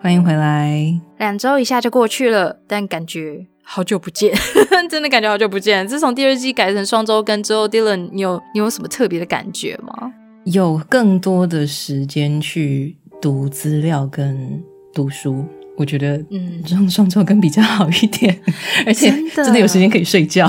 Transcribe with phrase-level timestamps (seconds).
[0.00, 1.00] 欢迎回来。
[1.18, 4.32] 两周一下就过去了，但感觉好久不见，
[4.88, 5.86] 真的感觉好久不见。
[5.86, 10.12] 自从第二季改成双周更之后，Dylan，你有你有什么特别的感觉吗？
[10.44, 14.62] 有更多的时间去读资料跟
[14.94, 15.44] 读书。
[15.76, 18.36] 我觉得，嗯，双双周更比较好一点，
[18.84, 20.48] 而且真的有时间可以睡觉，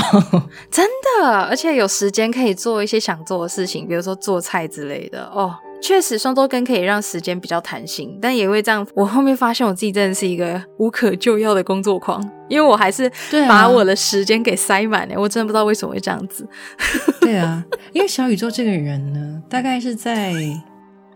[0.71, 0.83] 真
[1.21, 5.25] 的，而且有时间可以做一些想做的事情，比如说做菜之类的。
[5.25, 8.85] 哦，确实双周更可以让时间比较弹性，但也会这样。
[8.93, 13.11] 我后面发现我自己真的是一个无可救药的工作狂，因为我还是
[13.47, 15.15] 把我的时间给塞满了。
[15.17, 16.47] 我真的不知道为什么会这样子。
[17.21, 17.63] 对啊，
[17.93, 20.33] 因为小宇宙这个人呢，大概是在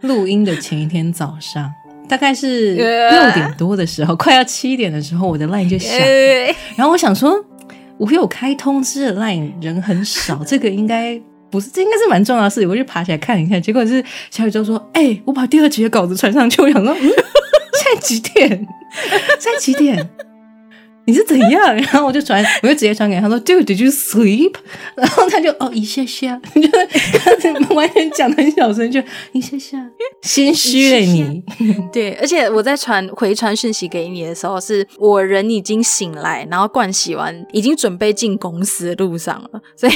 [0.01, 1.69] 录音的前一天早上。
[2.09, 5.97] 大概是 六点多的时候，快要七点的时候，我的 line 就响。
[6.75, 7.43] 然后我想说，
[7.97, 11.19] 我有开通知的 line 人很少，这个应该
[11.53, 12.67] 不是，这应该是蛮重要的事情。
[12.67, 18.49] 我就爬起来看一下，结果是小宇宙说：“哎，我把第二集的稿子传上去。”我想说， 现在几点？
[19.39, 20.09] 现在几点？
[21.05, 21.75] 你是怎样？
[21.75, 24.53] 然后我就传，我就直接传给他说，Dude，Did you sleep？
[24.95, 29.01] 然后他就哦一下下， 就完全讲的很小声，就
[29.33, 29.77] 一下下，
[30.21, 31.43] 心虚了你。
[31.91, 39.61] 对，而且我在传回传讯息给你的时候，是我人已经醒来，然后盥洗完，已经准备进公司的路上了。
[39.75, 39.93] 所以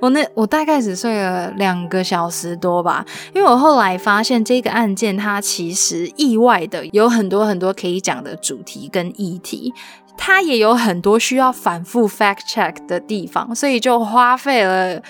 [0.00, 9.72] 我那我大概只睡了两个小时多吧，因为我后来发现这个案件它其实意外的有很多很多可以讲的主题跟议题。
[10.16, 15.02] 它也有很多需要反复 fact check 的地方，所以就花费了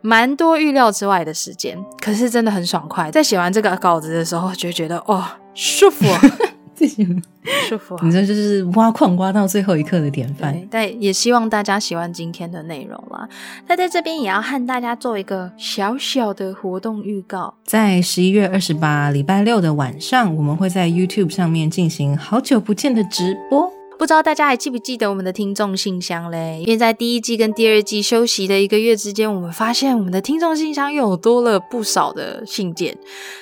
[0.00, 1.78] 蛮多预料之外的时间。
[2.00, 6.04] 可是真的很爽快，在写完这个稿子的时候，就觉得哦，舒服，
[7.68, 7.96] 舒服。
[8.02, 10.56] 你这就是挖矿挖到最后一刻的典范。
[10.70, 13.28] 但也希望大家喜欢今天的内容啦。
[13.68, 23.70] 那在这边也要和大家做一个小小的活动预告，在十一月二十八礼拜六的晚上，我们会在 YouTube 上面进行好久不见的直播。
[23.98, 26.60] 不知道大家还记不记得我们的听众信箱嘞？
[26.60, 32.96] 因为在第一季跟第二季休息的一个月之间，我们发现我们的听众信箱又多了不少的信件，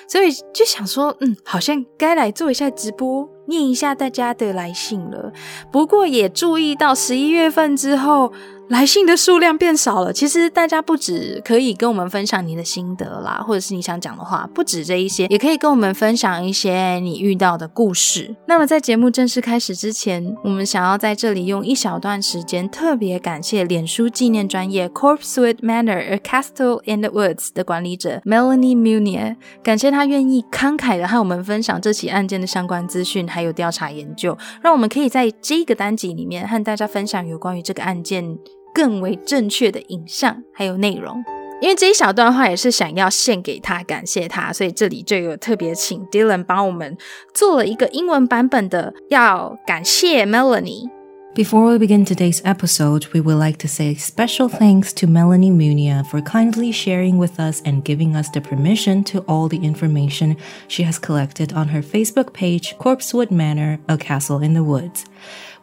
[0.06, 5.32] 所以就想说，嗯，好像该来做一下直播，念一下大家的来信了。
[5.72, 8.32] 不过也注意到十一月份之后。
[8.68, 10.12] 来信的数量变少了。
[10.12, 18.34] 其实大家不止可以跟我们分享你的心得啦，或者是你想讲的话，不止这一些，也可以跟我们分享一些你遇到的故事。
[18.46, 38.38] 那么在节目正式开始之前，我们想要在这里用一小段时间特别感谢脸书纪念专业 Corpsewood Manor a Castle in the Woods 的管理者 Melanie Munier，感谢他愿意慷慨的和我们分享这起案件的相关资讯还有调查研究，让我们可以在这个单集里面和大家分享有关于这个案件。
[38.73, 41.23] 更为正确的影像还有内容，
[41.61, 46.95] 因为这一小段话也是想要献给他，感谢他，所以这里就有特别请 Dylan 帮我们
[47.33, 56.03] 做了一个英文版本的，要感谢 Melanie。Before we begin today's episode, we would like to say special thanks to Melanie Munia
[56.03, 60.35] for kindly sharing with us and giving us the permission to all the information
[60.67, 65.05] she has collected on her Facebook page, Corpsewood Manor, a castle in the woods.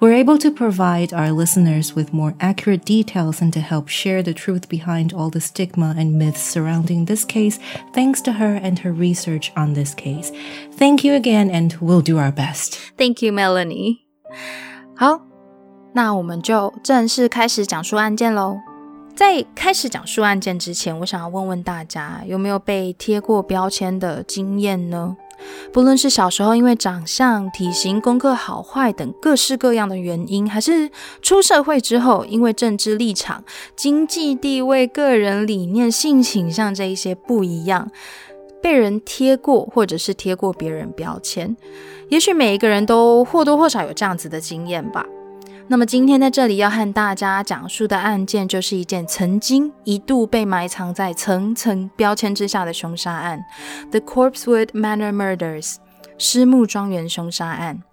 [0.00, 4.34] We're able to provide our listeners with more accurate details and to help share the
[4.34, 7.58] truth behind all the stigma and myths surrounding this case,
[7.92, 10.30] thanks to her and her research on this case.
[10.72, 12.78] Thank you again, and we'll do our best.
[12.98, 14.00] Thank you, Melanie.
[14.96, 15.20] 好，
[15.94, 18.67] 那我们就正式开始讲述案件喽。
[19.19, 25.17] 在开始讲述案件之前，我想要问问大家，有没有被贴过标签的经验呢？
[25.73, 30.89] 不论是小时候因为长相、体型、功课好坏等各式各样的原因，还是
[31.21, 33.43] 出社会之后因为政治立场、
[33.75, 37.91] 经济地位、个人理念、性倾向这一些不一样，
[38.61, 41.57] 被人贴过或者是贴过别人标签，
[42.07, 45.05] 也许每一个人都或多或少有这样子的经验吧。
[45.71, 53.39] 那么今天在这里要和大家讲述的案件，就是一件曾经一度被埋藏在层层标签之下的凶杀案
[53.91, 55.75] ——The Corpsewood Manor Murders（
[56.17, 57.83] 尸木庄园凶杀案）。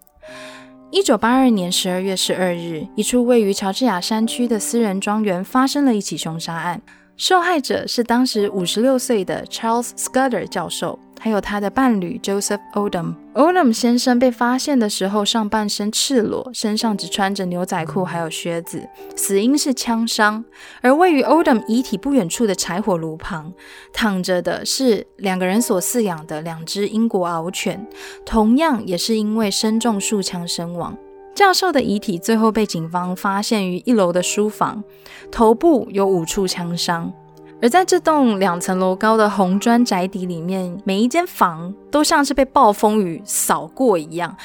[0.91, 6.81] 一九八二年十二月十二日，一处位于乔治亚山区的私人庄园发生了一起凶杀案。
[7.19, 13.15] 受害者是当时五十六岁的 Charles Scudder 教授，还有他的伴侣 Joseph Odom。
[13.35, 20.45] Odom 先生被发现的时候，上半身赤裸，身上只穿着牛仔裤还有靴子，死因是枪伤。
[20.81, 23.53] 而位于 Odom 遗体不远处的柴火炉旁，
[23.93, 27.87] 躺着的是两个人所饲养的两只英国獒犬，
[28.25, 30.97] 同样也是因为身中数枪身亡。
[31.35, 34.83] 教授的遗体最后被警方发现于一楼的书房，
[35.31, 37.13] 头部有五处枪伤。
[37.63, 44.37] 而在这栋两层楼高的红砖宅邸里面，每一间房都像是被暴风雨扫过一样，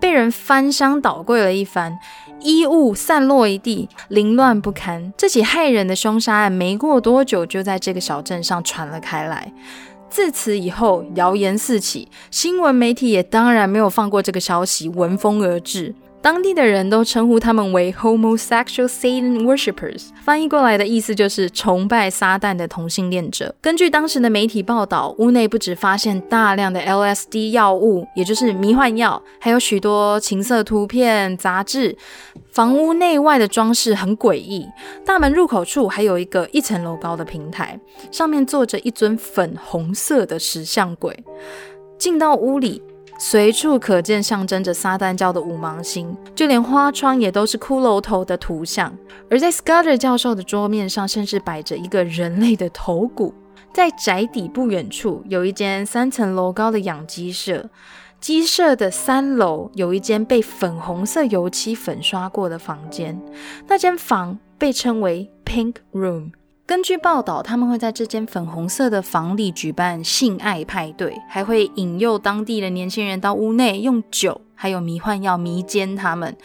[0.00, 1.96] 被人翻箱倒柜了一番，
[2.40, 5.12] 衣物散落一地，凌乱不堪。
[5.16, 9.52] 这起骇人的凶杀案没过多久就在这个小镇上传了开来。
[10.10, 15.94] 自此以后，谣言四起，新闻媒体也当然没有放过这个消息，闻风而至。
[16.26, 23.54] 当地的人都称呼他们为 homosexual Satan worshippers，翻译过来的意思就是崇拜撒旦的同性恋者。
[23.60, 31.96] 根据当时的媒体报道，屋内不止发现大量的 LSD 药物，也就是迷幻药，还有许多情色图片、杂志。
[32.50, 34.66] 房屋内外的装饰很诡异，
[35.04, 37.78] 大门入口处还有一个一层楼高的平台，
[38.10, 41.16] 上面坐着一尊粉红色的石像鬼。
[41.96, 42.82] 进到屋里。
[43.18, 48.92] 随处可见象征着撒旦教的五芒星，就连花窗也都是骷髅头的图像。
[49.30, 53.34] 而在 Scudder 教授的桌面上，甚至摆着一个人类的头骨。
[53.72, 57.68] 在宅邸不远处，有一间三层楼高的养鸡舍，
[58.20, 63.20] 鸡舍的三楼有一间被粉红色油漆粉刷过的房间，
[63.66, 66.30] 那间房被称为 Pink Room。
[66.66, 76.36] 根据报道，他们会在这间粉红色的房里举办性爱派对，还会引诱当地的年轻人到屋内用酒还有迷幻药迷奸他们。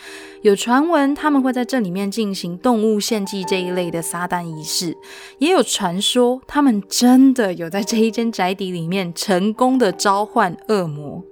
[0.44, 4.96] 有传闻他们会在这里面进行动物献祭这一类的撒旦仪式，
[5.40, 11.24] 也有传说他们真的有在这一间宅邸里面成功的召唤恶魔。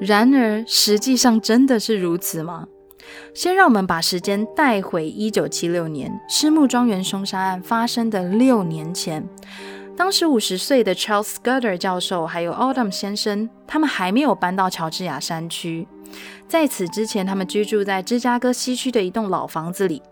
[0.00, 2.66] 然而，实际上真的是如此吗？
[3.34, 9.26] 先让我们把时间带回一九七六年，狮木庄园凶杀案发生的六年前。
[9.96, 15.86] 当时五十岁的 Charles Scudder 教授还有 Autumn 先生，他们还没有搬到乔治亚山区。
[16.48, 20.02] 在此之前，他们居住在芝加哥西区的一栋老房子里。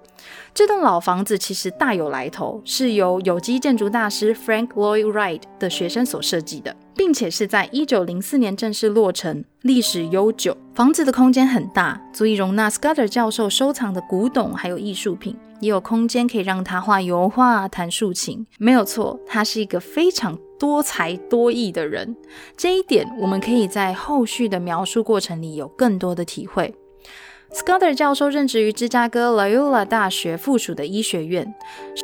[0.53, 6.75] 这栋老房子其实大有来头，是由有机建筑大师 Frank Lloyd Wright 的学生所设计的。
[6.99, 10.57] 并且是在一九零四年正式落成，历史悠久。
[10.75, 18.45] 房子的空间很大，足以容纳 Scudder 教授收藏的古董还有艺术品，也有空间可以让他画油画、弹竖琴。
[18.59, 22.17] 没有错，他是一个非常多才多艺的人。
[22.57, 26.75] 这一点我们可以在后续的描述过程里有更多的体会。
[27.53, 31.55] Scudder 教授任职于芝加哥 Loyola 大学附属的医学院，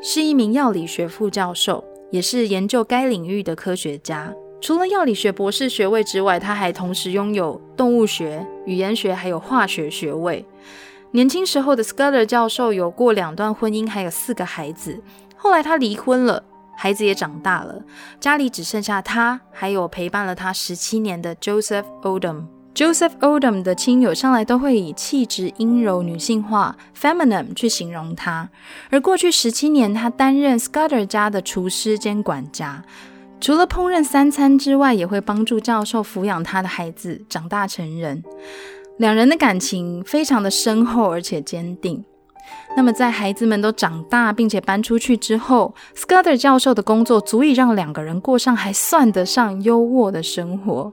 [0.01, 1.83] 是一名药理学副教授，
[2.13, 4.33] 也是研究该领域的科学家。
[4.65, 10.43] 除了药理学博士学位之外，他还同时拥有动物学、语言学还有化学学位。
[11.11, 14.99] 年轻时候的 Scudder 教授有过两段婚姻，还有四个孩子。
[15.37, 16.43] 后来他离婚了，
[16.79, 17.83] 孩子也长大了，
[18.19, 22.47] 家里只剩下他，还有陪伴了他十七年的 Joseph Odom。
[22.75, 28.49] Joseph Odom 的亲友向来都会以气质阴柔、女性化 （feminine） 去形容他。
[28.89, 32.83] 而过去十七年，他担任 Scudder 家的厨师兼管家。
[33.45, 38.25] 除了烹饪三餐之外，也会帮助教授抚养他的孩子长大成人。
[38.97, 42.03] 两人的感情非常的深厚而且坚定。
[42.75, 50.91] 那么在孩子们都长大并且搬出去之后，Scudder 教授的工作足以让两个人过上还算得上优渥的生活。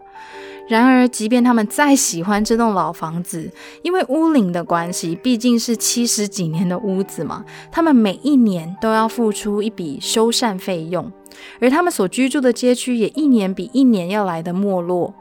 [0.72, 3.52] 然而，即便他们再喜欢这栋老房子，
[3.84, 11.12] 因为屋龄的关系，毕竟是七十几年的屋子嘛，他们每一年都要付出一笔修缮费用。
[11.60, 15.14] 而他们所居住的街区也一年比一年要来的没落，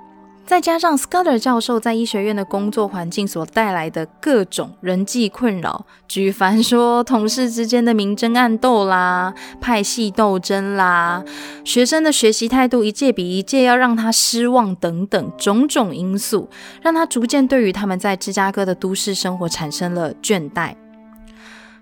[0.46, 11.22] 再加上 Scudder 教授在医学院的工作环境所带来的各种人际困扰，举凡说同事之间的明争暗斗啦、派系斗争啦、
[11.64, 16.48] 学生的学习态度一届比一届要让他失望等等种种因素，
[16.82, 20.74] 让他逐渐对于他们在芝加哥的都市生活产生了倦怠。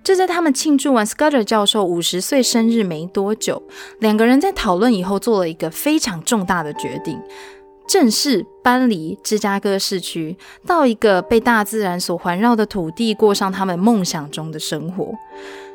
[0.05, 3.63] 就在他们庆祝完 Scudder 教授五十岁生日没多久，
[4.01, 7.19] 两个人在讨论以后做了一个非常重大的决定，
[7.89, 15.13] 正式搬离芝加哥市区，到一个被大自然所环绕的土地，过上他们梦想中的生活。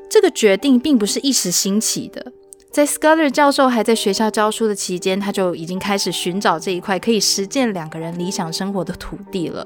[0.09, 2.31] 这个决定并不是一时兴起的，
[2.71, 9.65] 在 Scudder 教授还在学校教书的期间，他就已经开始寻找这一块可以实践两个人理想生活的土地了。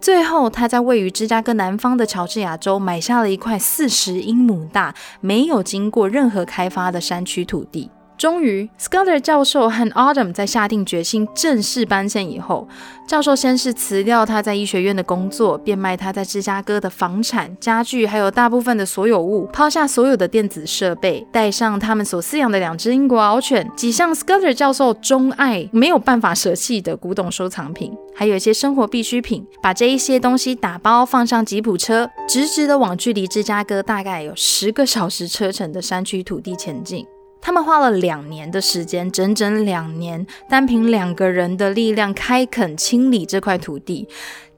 [0.00, 7.90] 最后，他在位于芝加哥南方的乔治亚州买下了一块四十英亩大、没有经过任何开发的山区土地。
[8.18, 12.66] 终于，Scudder 教授和 Autumn 在下定决心正式搬迁以后，
[13.06, 37.06] 教授先是辞掉他在医学院的工作，变卖他在芝加哥的房产、家具，还有大部分的所有物，抛下所有的电子设备，带上他们所饲养的两只英国獒犬，几项 Scudder 教授钟爱、没有办法舍弃的古董收藏品，还有一些生活必需品，把这一些东西打包放上吉普车，直直的往距离芝加哥大概有十个小时车程的山区土地前进。
[37.40, 44.08] 他们花了两年的时间，整整两年，单凭两个人的力量开垦清理这块土地。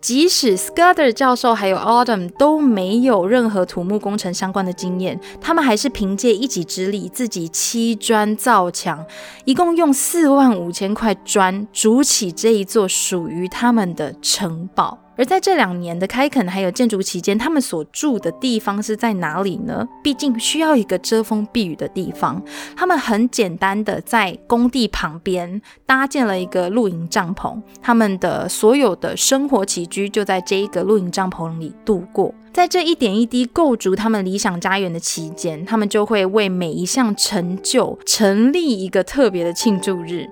[0.00, 9.04] 即使 Scudder 教授还有 Autumn 都没有任何土木工程相关的经验，他们还是凭借一己之力自己砌砖造墙，
[9.44, 14.99] 一共用四万五千块砖筑起这一座属于他们的城堡。
[15.20, 19.86] 而在这两年的开垦还有建筑期间，他们所住的地方是在哪里呢？
[20.02, 22.42] 毕竟需要一个遮风避雨的地方。
[22.74, 32.34] 他们很简单的在工地旁边搭建了一个露营帐篷，他们的所有的生活起居就在这一个露营帐篷里度过。
[32.50, 40.26] 在这一点一滴构筑他们理想家园的期间，他们就会为每一项成就成立一个特别的庆祝日。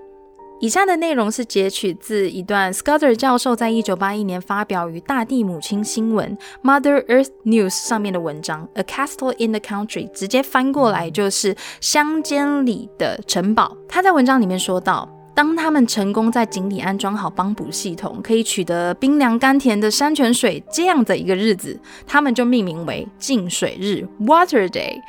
[0.61, 13.77] 以下的内容是截取自一段 Scudder 教授在一九八一年发表于《大地母亲新闻》（Mother Earth News） 上面的文章《A Castle in the Country》，直接翻过来就是乡间里的城堡。
[13.89, 25.01] 他在文章里面说到，当他们成功在井里安装好帮补系统，可以取得冰凉甘甜的山泉水这样的一个日子，他们就命名为净水日 （Water Day）。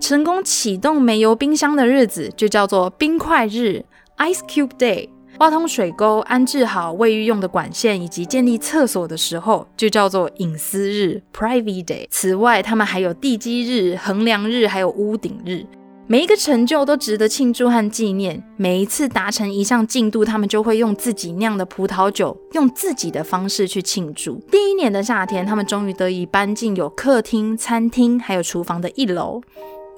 [0.00, 3.84] 成功启动煤油冰箱的日子就叫做冰块日。
[4.18, 5.08] Ice Cube Day，
[5.40, 12.06] 挖通水沟、安置好卫浴用的管线以及建立厕所的时候，就叫做隐私日 （Private Day）。
[12.10, 15.66] 此外，他们还有地基日、衡量日，还有屋顶日。
[16.06, 18.40] 每一个成就都值得庆祝和纪念。
[18.56, 24.34] 每一次达成一项进度，他们就会用自己酿的葡萄酒，用自己的方式去庆祝。
[24.50, 29.40] 第一年的夏天，他们终于得以搬进有客厅、餐厅还有厨房的一楼。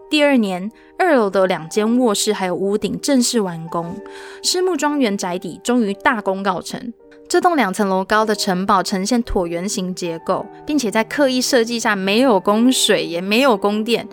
[0.09, 3.97] 第二年，二楼的两间卧室还有屋顶正式完工，
[4.43, 6.93] 狮木庄园宅邸终于大功告成。
[7.29, 14.07] 这栋两层楼高的城堡呈现椭圆形结构，并且在刻意设计下没有供水也没有供电。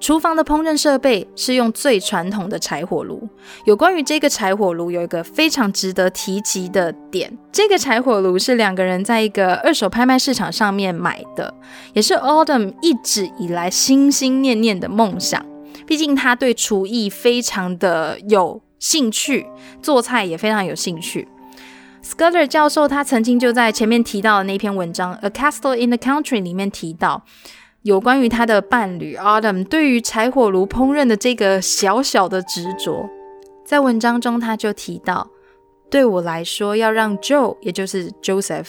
[0.00, 3.28] 厨房的烹饪设备是用最传统的柴火炉。
[3.66, 11.52] 有关于这个柴火炉，有一个非常值得提及的点：这个柴火炉是两个人在一个二手拍卖市场上面买的，
[11.92, 15.44] 也是 Autumn 一直以来心心念念的梦想。
[15.86, 19.46] 毕竟他对厨艺非常的有兴趣，
[19.82, 21.28] 做菜也非常有兴趣。
[22.02, 27.22] Scudder 教授他曾经就在前面提到的那篇文章《A Castle in the Country》里面提到。
[27.82, 33.08] 有关于他的伴侣 Autumn 对于柴火炉烹饪的这个小小的执着，
[33.64, 35.30] 在文章中他就提到，
[35.88, 38.66] 对我来说，要让 Joe，也就是 Joseph，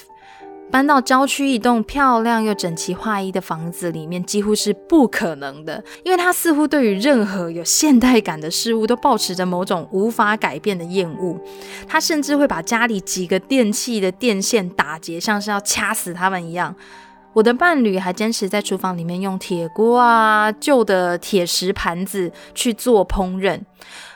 [0.72, 11.38] 搬到郊区一栋漂亮又整齐划一的房子里面，几乎是不可能的，因为他似乎对于任何有现代感的事物都保持着某种无法改变的厌恶。
[11.86, 16.74] 他甚至会把家里几个电器的电线打结，像是要掐死他们一样。
[17.34, 23.60] 我的伴侣还坚持在厨房里面用铁锅啊、旧的铁石盘子去做烹饪。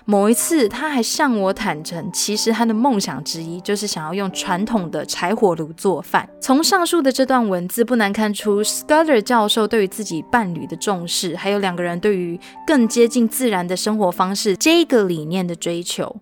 [0.04, 6.30] 某一次，他还向我坦诚，其实他的梦想之一就是想要用传统的柴火炉做饭。
[6.40, 16.18] 从上述的这段文字，不难看出 Scudder 教授对于自己伴侣的重视，还有两个人对于更接近自然的生活方式这个理念的追求。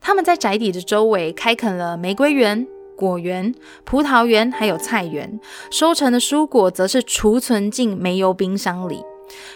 [0.00, 2.64] 他们在宅邸的周围开垦了玫瑰园。
[2.96, 5.38] 果园、葡萄园还有菜园，
[5.70, 9.00] 收成的蔬果则是储存进煤油冰箱里。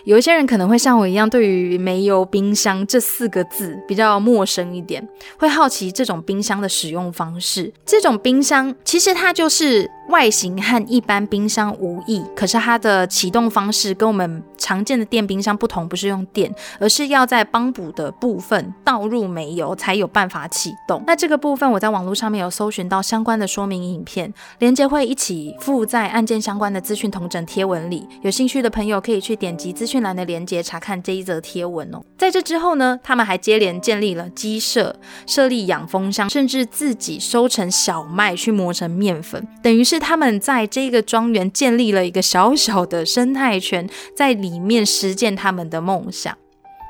[0.05, 7.73] 有一些人可能会像我一样，对于煤油冰箱这四个字比较陌生一点，会好奇这种冰箱的使用方式。
[7.87, 21.01] 这种冰箱其实它就是外形和一般冰箱无异，可是它的启动方式跟我们常见的电冰箱不同，不是用电，而是要在帮补的部分倒入煤油才有办法启动。
[21.07, 29.57] 那这个部分我在网络上面有搜寻到相关的说明影片，连接会一起附在案件相关的资讯同整贴文里，有兴趣的朋友可以去点。
[29.61, 32.01] 击资讯栏的连接查看这一则贴文哦。
[32.17, 46.37] 在这之后呢，他们还接连建立了鸡舍、设立养蜂箱，甚至自己收成小麦去磨成面粉，等于是他们在这个庄园建立了一个小小的生态圈，在里面实践他们的梦想。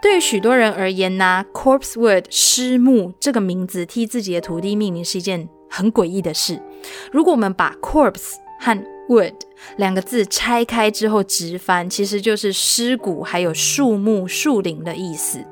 [0.00, 6.62] 对于许多人而言呢，Corpse Wood 尸木这个名字替自己的土地命名是一件很诡异的事。
[7.12, 9.34] 如果我们把 Corpse 和 Wood
[9.76, 15.44] 两个字拆开之后直翻，其实就是尸骨还有树木、树林的意思。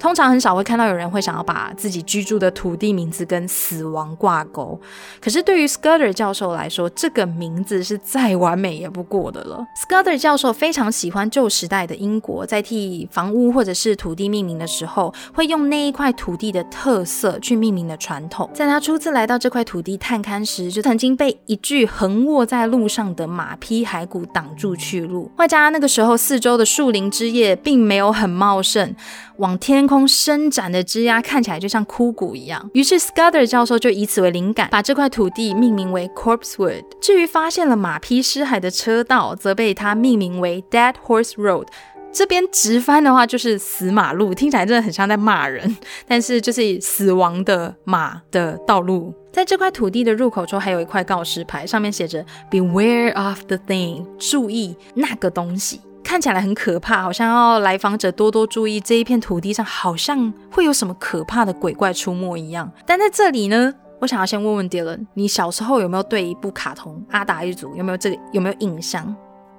[0.00, 4.80] 通常很少会看到有人会想要把自己居住的土地名字跟死亡挂钩。
[5.20, 9.64] 可是对于 Scudder 教授来说，这个名字是再完美也不过的了。
[9.86, 18.48] Scudder 教授非常喜欢旧时代的英国，在替房屋或者是土地命名的时候，会用那一块土地的特色去命名的传统。
[18.54, 28.94] 在他初次来到这块土地探勘时，就曾经被一具横卧在路上的马匹骸骨挡住去路，外加那个时候四周的树林枝叶并没有很茂盛。
[29.40, 36.84] 往天空伸展的枝桠看起来就像枯骨一样，于是 Scudder 教授就以此为灵感，把这块土地命名为 Corpsewood。
[37.00, 41.66] 至于发现了马匹尸骸的车道，则被他命名为 Dead Horse Road。
[42.12, 45.74] 这边直翻的话就是死马路，听起来真的很像在骂人，
[46.06, 49.14] 但是就是死亡的马的道路。
[49.32, 55.80] 在这块土地的入口处还有一块告示牌，上面写着 Beware of the thing，注意那个东西。
[56.10, 62.68] 看起来很可怕，好像要来访者多多注意这一片土地上好像会有什么可怕的鬼怪出没一样。
[62.84, 69.14] 但在这里呢，我想要先问问 Dylan，你小时候有没有对一部卡通《阿达一族》有没有这个有没有印象？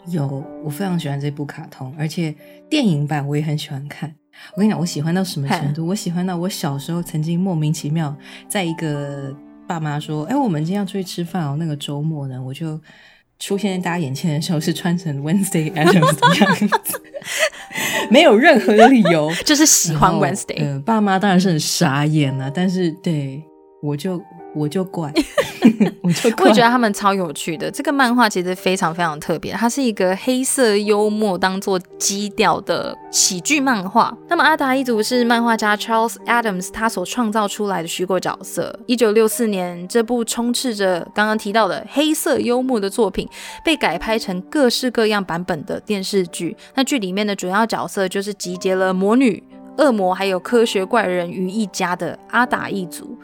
[0.08, 2.36] 有，我非常喜欢这部卡通，而且
[2.70, 4.13] 电影版我也很喜欢看。
[4.53, 5.88] 我跟你讲，我喜欢到什么程度？
[5.88, 8.13] 我喜欢到我小时候曾经莫名其妙，
[8.50, 9.34] 在一个
[9.65, 12.77] 爸妈说：“哎，我们今天要出去吃饭哦。”那个周末呢，我就。
[13.41, 16.55] 出现在大家眼前的时候是穿成 Wednesday Adams 的样
[16.86, 17.01] 子，
[18.12, 20.57] 没有任何的理由， 就是喜欢 Wednesday。
[20.60, 23.43] 嗯，爸妈当然是很傻眼了，但是对
[23.81, 24.21] 我就。
[24.53, 25.10] 我就怪，
[26.01, 27.70] 我就我也觉得他们超有趣的。
[27.70, 34.15] 这个漫画其实非常非常特别，它是一个黑色幽默当做基调的喜剧漫画。
[34.27, 38.77] 那么阿达一族是漫画家 Charles Adams 他所创造出来的虚构角色。
[38.88, 43.27] 一九六四年，这部充斥着刚刚提到的黑色幽默的作品
[43.63, 46.58] 被改拍成各式各样版本的电视剧。
[46.74, 49.43] 那剧里面的主要角色就是集结了魔女、
[49.77, 53.15] 恶魔还有科学怪人于一家的阿达一族。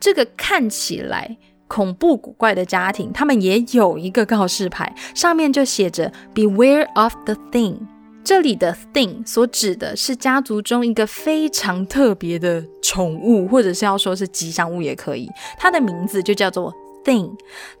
[0.00, 1.36] 这个看起来
[1.68, 7.76] 恐怖古怪的家庭，他们也有一个告示牌，上面就写着 “Beware of the thing”。
[8.24, 15.28] 这里的 “thing” 所指的是家族中一个非常特别的宠物，或者是要说是吉祥物也可以。
[15.56, 16.74] 它的名字就叫做。
[17.04, 17.32] thing，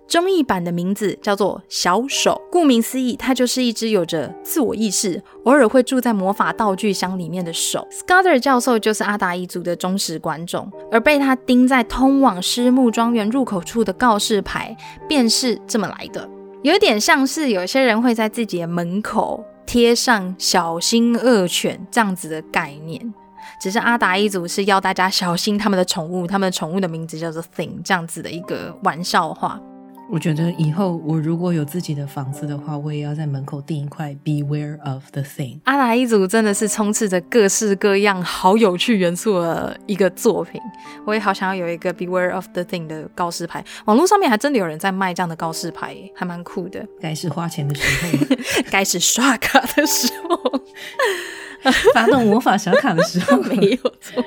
[0.06, 2.40] 中译版的名字叫做小手。
[2.50, 7.86] 顾名思义，它就是一只有着自我意识、偶尔会住在魔法道具箱里面的手。
[7.90, 14.76] Scudder 教授就是阿达一族的忠实观众，而被他钉在通往狮木庄园入口处的告示牌，
[15.08, 16.28] 便是这么来的。
[16.62, 23.14] 有点像是有些人会在自己的门口贴上“小心恶犬”这样子的概念。
[23.60, 29.60] 只是阿达一族是要大家小心他们的宠物，他们的宠物的名字叫做 Thing，这样子的一个玩笑话。
[30.10, 35.58] 我觉得以后我如果有自己的房子的话，我也要在门口订一块 Beware of the Thing。
[35.64, 40.58] 阿达一族真的是充斥着各式各样好有趣元素的一个作品，
[41.04, 43.62] 我也好想要有一个 Beware of the Thing 的告示牌。
[43.84, 46.86] 网络上面还真的有人在卖这样的告示牌，还蛮酷的。
[46.98, 47.82] 该是花钱的时
[48.16, 48.36] 候，
[48.70, 50.62] 该是刷卡的时候。
[51.94, 54.24] 发动魔法小卡的时候 没有错。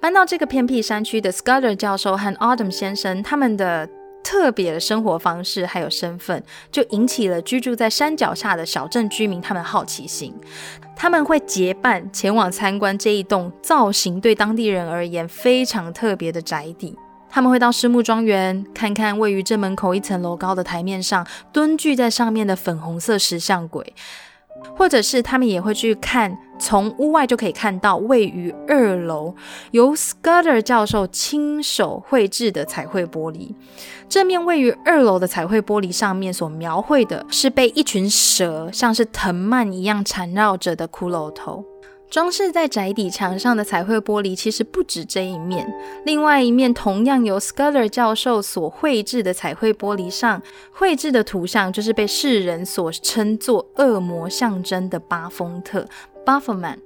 [0.00, 3.88] 搬到这个偏僻山区的 Scudder 教授和 Autumn 先生，他们的
[4.22, 10.34] 特别的生活方式还有身份，就引起了居住在山脚下的小镇居民他们好奇心。
[10.94, 16.94] 他们会结伴前往参观这一栋造型对当地人而言非常特别的宅邸。
[17.30, 23.94] 他们会到狮木庄园看看位于正门口一层楼高的台面上蹲踞在上面的粉红色石像鬼。
[24.76, 29.34] 或者是他们也会去看，从屋外就可以看到位于二楼
[29.72, 33.54] 由 Scudder 教授亲手绘制的彩绘玻璃。
[34.08, 41.64] 这面位于二楼的彩绘玻璃上面所描绘的是被一群蛇像是藤蔓一样缠绕着的骷髅头。
[42.14, 45.66] 装饰在宅邸墙上的彩绘玻璃其实不止这一面，
[46.04, 55.88] 另外一面同样由 Scudder 教授所绘制的彩绘玻璃上绘制的图像，就是被世人所称作恶魔象征的巴丰特
[56.24, 56.78] （Baphomet）。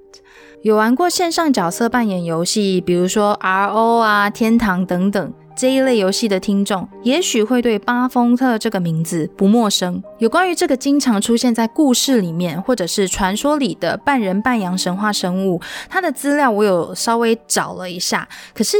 [0.62, 5.30] 有玩过线上角色扮演游戏，比如说 RO 啊、天堂等等。
[5.58, 10.00] 这一类游戏的听众，也许会对巴丰特这个名字不陌生。
[10.18, 18.28] 有关于这个经常出现在故事里面，或者是传说里的半人半羊神话生物，它的资料我有稍微找了一下。
[18.54, 18.76] 可是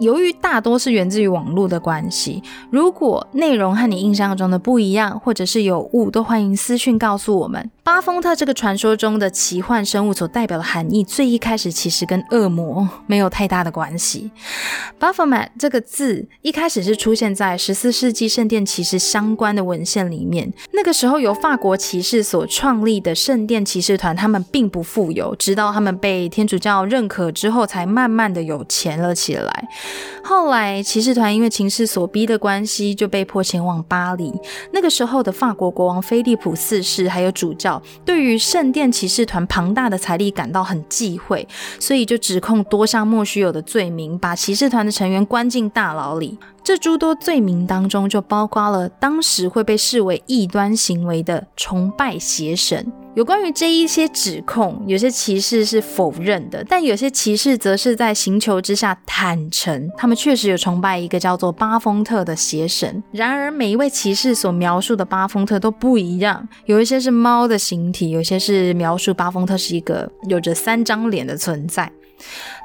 [0.00, 7.70] 由于大多是源自于网络的关系，如果内容和你印象中的不一样，或者是有误，都欢迎私讯告诉我们。
[7.88, 14.30] 巴丰特这个传说中的奇幻生物所代表的含义，最一开始其实跟恶魔没有太大的关系。
[15.00, 20.52] Baphomet 这个字一开始是出现在十四世纪圣殿骑士相关的文献里面。
[20.72, 29.68] 那个时候由法国骑士所创立的圣殿骑士团，他们并不富有，直到他们被天主教认可之后，才慢慢的有钱了起来。
[30.22, 34.30] 后来骑士团因为情势所逼的关系，就被迫前往巴黎。
[34.74, 37.77] 那个时候的法国国王菲利普四世还有主教。
[38.04, 41.46] 对于圣殿骑士团庞大的财力感到很忌讳，
[41.78, 46.38] 所以就指控多项莫须有的罪名，把骑士团的成员关进大牢里。
[46.62, 52.92] 这诸多罪名当中，就包括了当时会被视为异端行为的崇拜邪神。
[53.18, 63.02] 有关于这一些指控，有些骑士是否认的，但有些骑士则是在刑求之下坦诚，他们确实有崇拜一个叫做巴丰特的邪神。
[63.10, 71.90] 然而，每一位骑士所描述的巴丰特都不一样，有一些是猫的形体，有些是描述巴丰特是一个有着三张脸的存在。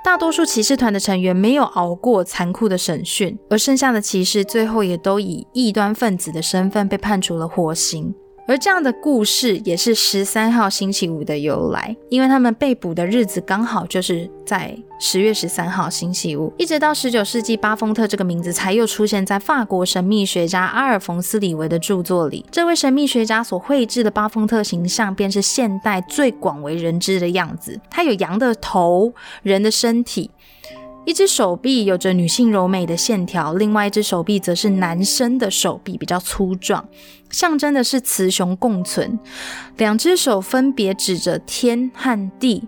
[0.06, 8.14] 大多数骑士团的成员没有熬过残酷的审讯，而剩下的骑士最后也都以异端分子的身份被判处了火刑。
[8.46, 16.52] 而这样的故事也是十三号星期五的由来，因为他们被捕的日子刚好就是在十月十三号星期五。
[16.58, 22.46] 一直到十九世纪，巴丰特这个名字才又出现在法国神秘学家阿尔冯斯李维的著作里。
[22.52, 27.80] 这位神秘学家所绘制的巴丰特形象，便是现代最广为人知的样子。
[27.90, 30.30] 他有羊的头，人的身体。
[31.06, 36.88] 一只手臂有着女性柔美的线条，另外一只手臂则是男生的手臂，比较粗壮，
[37.30, 39.20] 象征的是雌雄共存。
[39.78, 42.64] 两只手分别指着天和地，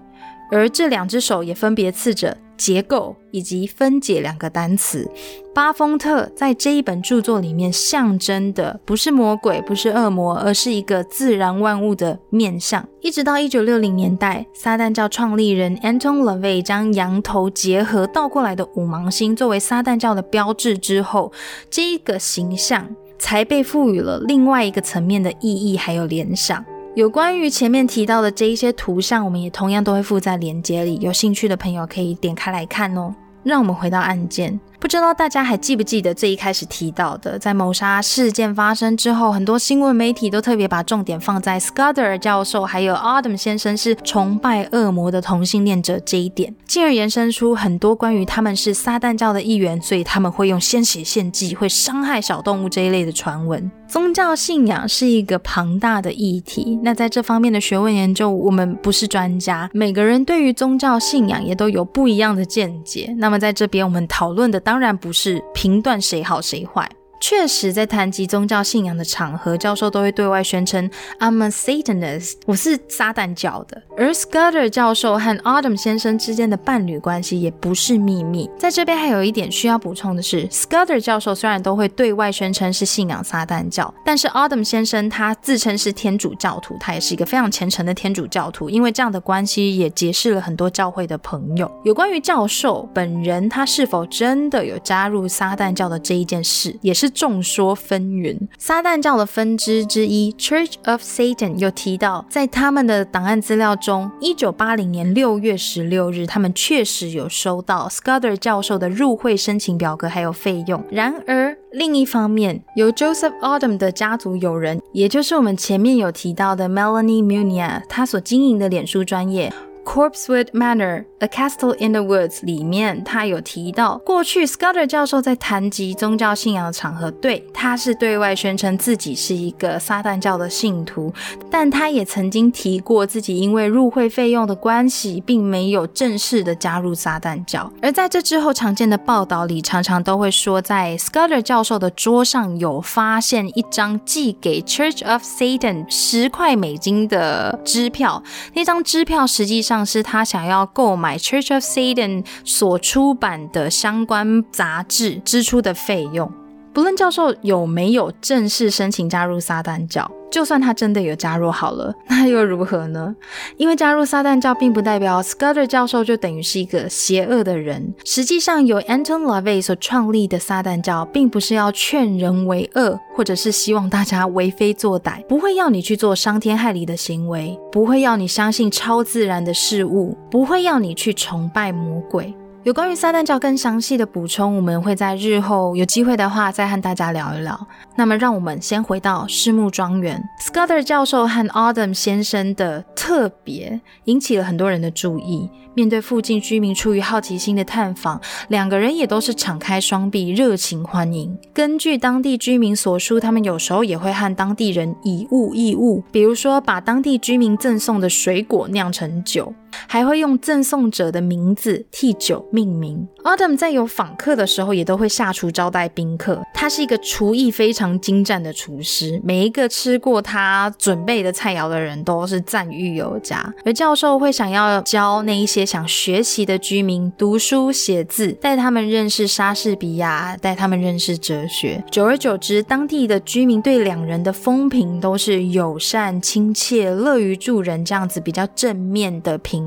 [0.51, 2.37] 而这两只手也分别刺着。
[2.57, 5.09] 结构以及分解两个单词，
[5.53, 12.87] 巴丰特在这一本著作里面象征的不是魔鬼，不是恶魔，而是一个自然万物的面相。
[13.01, 21.31] 一直到一九六零年代，撒旦教创立人 Anton LaVey 将羊头结合倒过来的五芒星作为撒旦教的标志之后，
[21.69, 22.87] 这一个形象
[23.19, 26.63] 才被赋予了另外一个层面的意义还有联想。
[26.95, 33.13] 有关于前面提到的这一些图像，我们也同样都会附在链接里，有兴趣的朋友可以点开来看哦。
[33.43, 34.57] 让我们回到案件。
[34.85, 53.71] 不知道大家还记不记得最一开始提到的，在谋杀事件发生之后，很多新闻媒体都特别把重点放在 Scudder 教授还有 Adam 先生是崇拜恶魔的同性恋者这一点，进而延伸出很多关于他们是撒旦教的一员，所以他们会用鲜血献祭，会伤害小动物这一类的传闻。
[53.87, 63.15] 宗教信仰是一个庞大的议题，那在这方面的学问研究，我们不是专家，每个人对于宗教信仰也都有不一样的见解。
[63.17, 64.74] 那么在这边我们讨论的当。
[64.75, 66.85] 当然不是评断谁好谁坏。
[67.19, 70.87] 确实，在谈及宗教信仰的场合，教授都会对外宣称
[71.19, 73.81] "I'm a Satanist"，我是撒旦教的。
[73.97, 78.49] 而 Scudder 教授和 Adam 先生之间的伴侣关系也不是秘密。
[78.59, 88.69] 在这边还有一点需要补充的是，Scudder 教授虽然都会对外宣称是信仰撒旦教，但是 Adam 先生他自称是天主教徒，他也是一个非常虔诚的天主教徒。
[88.69, 91.71] 因为这样的关系，也结识了很多教会的朋友。
[91.83, 97.04] 有关于教授本人他是否真的有加入撒旦教的这一件事，也是。
[97.09, 98.37] 众说纷纭。
[98.57, 110.83] 撒旦教的分支之一 Church of Satan 又提到，在他们的档案资料中，一九八零年六月十六日，他们确实有收到 Scudder 教授的入会申请表格还有费用。
[110.89, 119.51] 然而，另一方面，由 Joseph Autumn 的家族友人，也就是我们前面有提到的 Melanie Munia，他所经营的脸书专业。
[119.85, 131.13] Corpsewood Manor, A Castle in the Woods 里面，他有提到，过去 Scudder 教授在谈及宗教信仰的场合，对他是对外宣称自己是一个撒旦教的信徒，
[131.49, 137.71] 但他也曾经提过自己因为入会费用的关系，并没有正式的加入撒旦教。
[137.81, 148.21] 而在这之后，常见的报道里，常常都会说，在 Scudder 教授的桌上有发现一张寄给 Church of Satan 十块美金的支票，
[148.55, 149.74] 那张支票实际上。
[149.75, 156.44] 像是他想要购买 Church of Satan 所出版的相关杂志支出的费用。
[156.75, 163.15] 不论教授有没有正式申请加入撒旦教，就算他真的有加入好了，那又如何呢？
[163.55, 167.93] 因为加入撒旦教并不代表 Scudder 教授就等于是一个邪恶的人。
[168.03, 182.35] 实际上，由 Anton LaVey 所创立的撒旦教，并不是要劝人为恶，或者是希望大家为非作歹，不会要你去做伤天害理的行为，不会要你相信超自然的事物，不会要你去崇拜魔鬼。
[182.65, 187.67] 有关于撒旦教更详细的补充，我们会在日后有机会的话再和大家聊一聊。
[187.95, 195.47] 那么，让我们先回到狮木庄园，Scudder 教授和 Autumn 先生的特别引起了很多人的注意。
[195.75, 201.37] 面对附近居民出于好奇心的探访，两个人也都是敞开双臂，热情欢迎。
[201.53, 209.53] 根据当地居民所述，他们有时候也会和当地人以物易物，比如说把当地居民赠送的水果酿成酒。
[209.87, 213.07] 还会用赠送者的名字替酒命名。
[213.23, 216.41] Autumn 在有访客的时候，也都会下厨招待宾客。
[216.53, 223.53] 他是一个厨艺非常精湛的厨师，每一个吃过他准备的菜肴的人都是赞誉有加。
[223.65, 231.83] 而教授会想要教那一些想学习的居民读书写字，带他们认识莎士比亚，带他们认识哲学。
[231.91, 239.64] 久而久之，当地的居民对两人的风评都是友善、亲切、乐于助人这样子比较正面的评。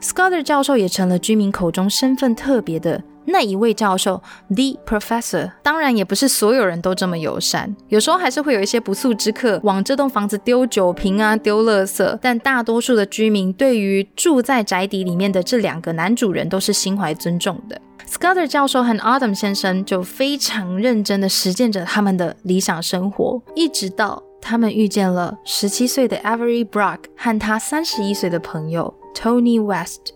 [0.00, 5.52] Scudder 教授也成了居民口中身份特别的那一位教授，The Professor。
[5.62, 12.18] 当然，也不是所有人都这么友善，有时候还是会有一些不速之客往这栋房子丢酒瓶啊、丢垃圾。
[12.20, 17.80] 但大多数的居民对于住在宅邸里面的这两个男主人都是心怀尊重的。
[18.08, 28.92] Scudder 教授和 Adam 先生就非常认真的实践着他们的理想生活，一直到他们遇见了十七岁的 Avery Brock 和他三十一岁的朋友。
[29.14, 30.14] Tony West。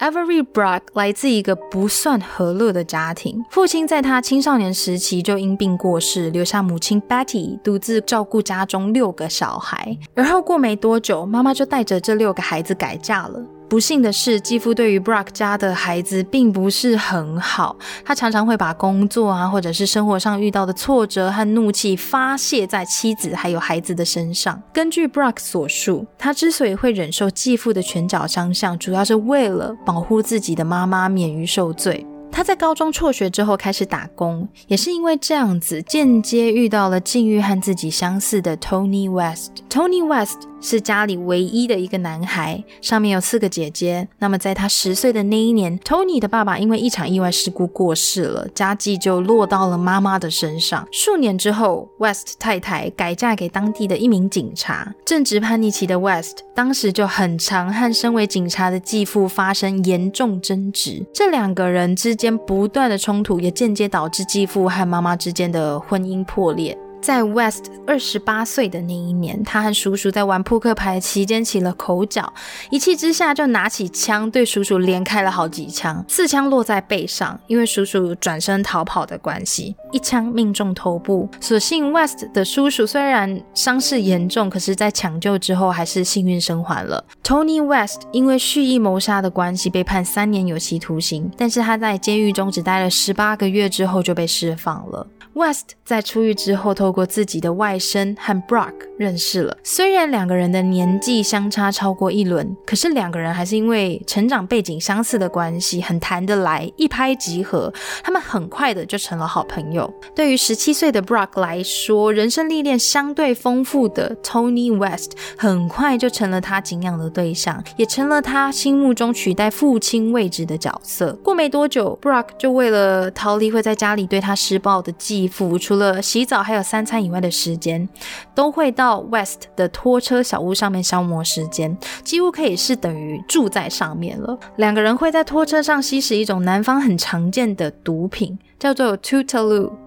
[0.00, 9.96] Avery Brock 来自一个不算和乐的家庭，父亲在他青少年时期就因病过世，留下母亲 Betty 独自照顾家中六个小孩。
[10.14, 13.40] 而后过没多久，妈妈就带着这六个孩子改嫁了。
[13.68, 24.62] 不幸的是，继父对于 Brock 家的孩子并不是很好，他常常会把工作啊，或者是生活上遇到的挫折和怒气发泄在妻子还有孩子的身上。
[24.72, 32.06] 根据 Brock 所述，他之所以会忍受继父的拳脚相向，主要是为了保护自己的妈妈免于受罪。
[32.30, 39.52] 他在高中辍学之后开始打工，也是因为这样子，间接遇到了境遇和自己相似的 Tony West。
[39.70, 40.38] Tony West。
[40.64, 44.08] 是家里唯一的一个男孩，上面有四个姐姐。
[44.18, 50.88] 那么在他十岁的那一年，Tony 的爸爸因为一场意外事故过世了，家计就落到了妈妈的身上。
[50.90, 54.94] 数年之后，West 太太改嫁给当地的一名警察。
[55.04, 61.04] 正值叛逆期的 West，当时就很常和身为警察的继父发生严重争执。
[61.12, 66.78] 这两个人之间不断的冲突，也间接导致继父和妈妈之间的婚姻破裂。
[67.04, 72.32] 在 West 二十八岁的那一年，他和叔叔在玩扑克牌期间起了口角，
[72.70, 81.28] 一气之下就拿起枪对叔叔连开了好几枪，四枪落在背上，因为叔叔转身逃跑的关系，一枪命中头部。
[81.42, 87.04] 所幸 West 的叔叔虽然伤势严重，可是在抢救之后还是幸运生还了。
[87.22, 95.06] Tony West 因为蓄意谋杀的关系被判三年有期徒刑，但是他在监狱中只待了十八个月之后就被释放了。
[95.34, 99.56] West 在出狱之后，透过自己的外甥和 Brock 认识了。
[99.64, 107.72] 虽然两个人的年纪相差超过一轮，可是两个人还是因为成长背景相似的关系，很谈得来，一拍即合。
[108.02, 109.92] 他们很快的就成了好朋友。
[110.14, 121.12] 对于十七岁的 Brock 来说，人生历练相对丰富的 Tony West 很快就成了他敬仰的对象，也成了他心目中取代父亲位置的角色。
[121.24, 127.88] 过没多久，Brock 就为了逃离会在家里对他施暴的继服除了洗澡还有三餐以外的时间，
[128.34, 134.38] 都会到 West 的拖车小屋上面消磨时间，几乎可以是等于住在上面了。
[134.56, 139.83] 两个人会在拖车上吸食一种南方很常见的毒品，叫做 Tutaloo。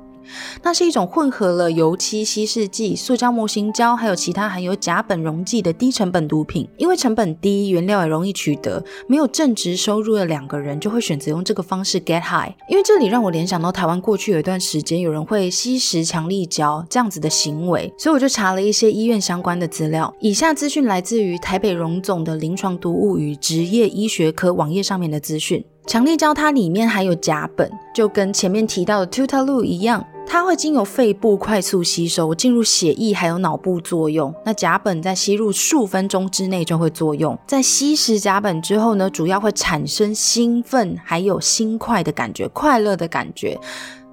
[0.64, 6.68] 那是一种混合了油漆、稀释剂、塑胶模型胶，还有其他含有甲苯溶剂的低成本毒品。
[6.78, 12.52] 因为成本低，原料也容易取得，没有正职收入的两个人就会选择用这个方式 get high。
[12.70, 20.14] 因为这里让我联想到台湾过去有一段时间有人会吸食强力胶这样子的行为，所以我就查了一些医院相关的资料。
[20.20, 25.64] 以下资讯来自于台北荣总的临床毒物与职业医学科网页上面的资讯。
[25.86, 30.06] 强力胶它里面含有甲苯，就跟前面提到的 Tuta Lu 一样。
[30.30, 34.34] 它会经由肺部快速吸收，进入血液还有脑部作用。
[34.46, 37.38] 那甲苯在吸入数分钟之内就会作用。
[37.48, 43.58] 在吸食甲苯之后呢，主要会产生兴奋还有心快的感觉，快乐的感觉。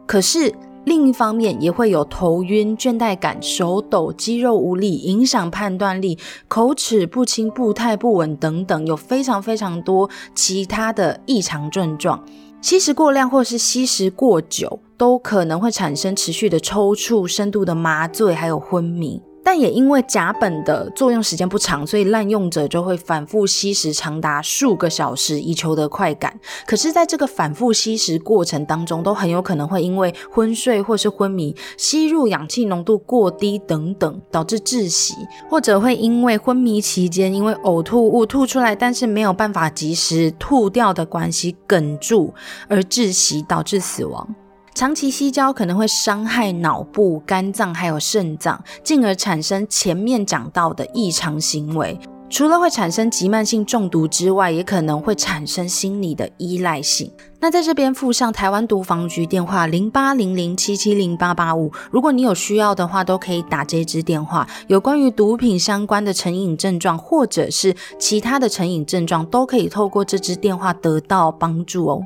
[0.07, 12.23] 可是另一方面也会有头晕、倦怠感、手抖、肌肉无力、影响判断力、口齿不清、步态不稳等等，有非常非常多其他的异常症状。
[12.65, 19.21] 吸食过量或是吸食过久，都可能会产生持续的抽搐、深度的麻醉，还有昏迷。
[19.45, 26.41] 但也因为甲苯的作用时间不长，所以滥用者就会反复吸食长达数个小时，以求得快感。
[26.67, 35.15] 可是，在这个反复吸食过程当中，都很有可能会因为昏睡或是昏迷、吸入氧气浓度过低等等，导致窒息，
[35.51, 42.33] 或者会因为昏迷期间因为呕吐物吐出来，但是没有办法及时吐掉的关系，哽住
[42.67, 44.35] 而窒息，导致死亡。
[44.75, 51.97] 长期吸胶可能会伤害脑部、肝脏还有肾脏，进而产生前面讲到的异常行为。
[52.29, 57.09] 除了会产生急慢性中毒之外，也可能会产生心理的依赖性。
[57.39, 64.45] 那在这边附上台湾毒防局电话零八零零七七零八八五，如果你有需要的话，都可以打这支电话。
[64.67, 72.03] 有关于毒品相关的成瘾症状，或者是其他的成瘾症状，都可以透过这支电话得到帮助哦。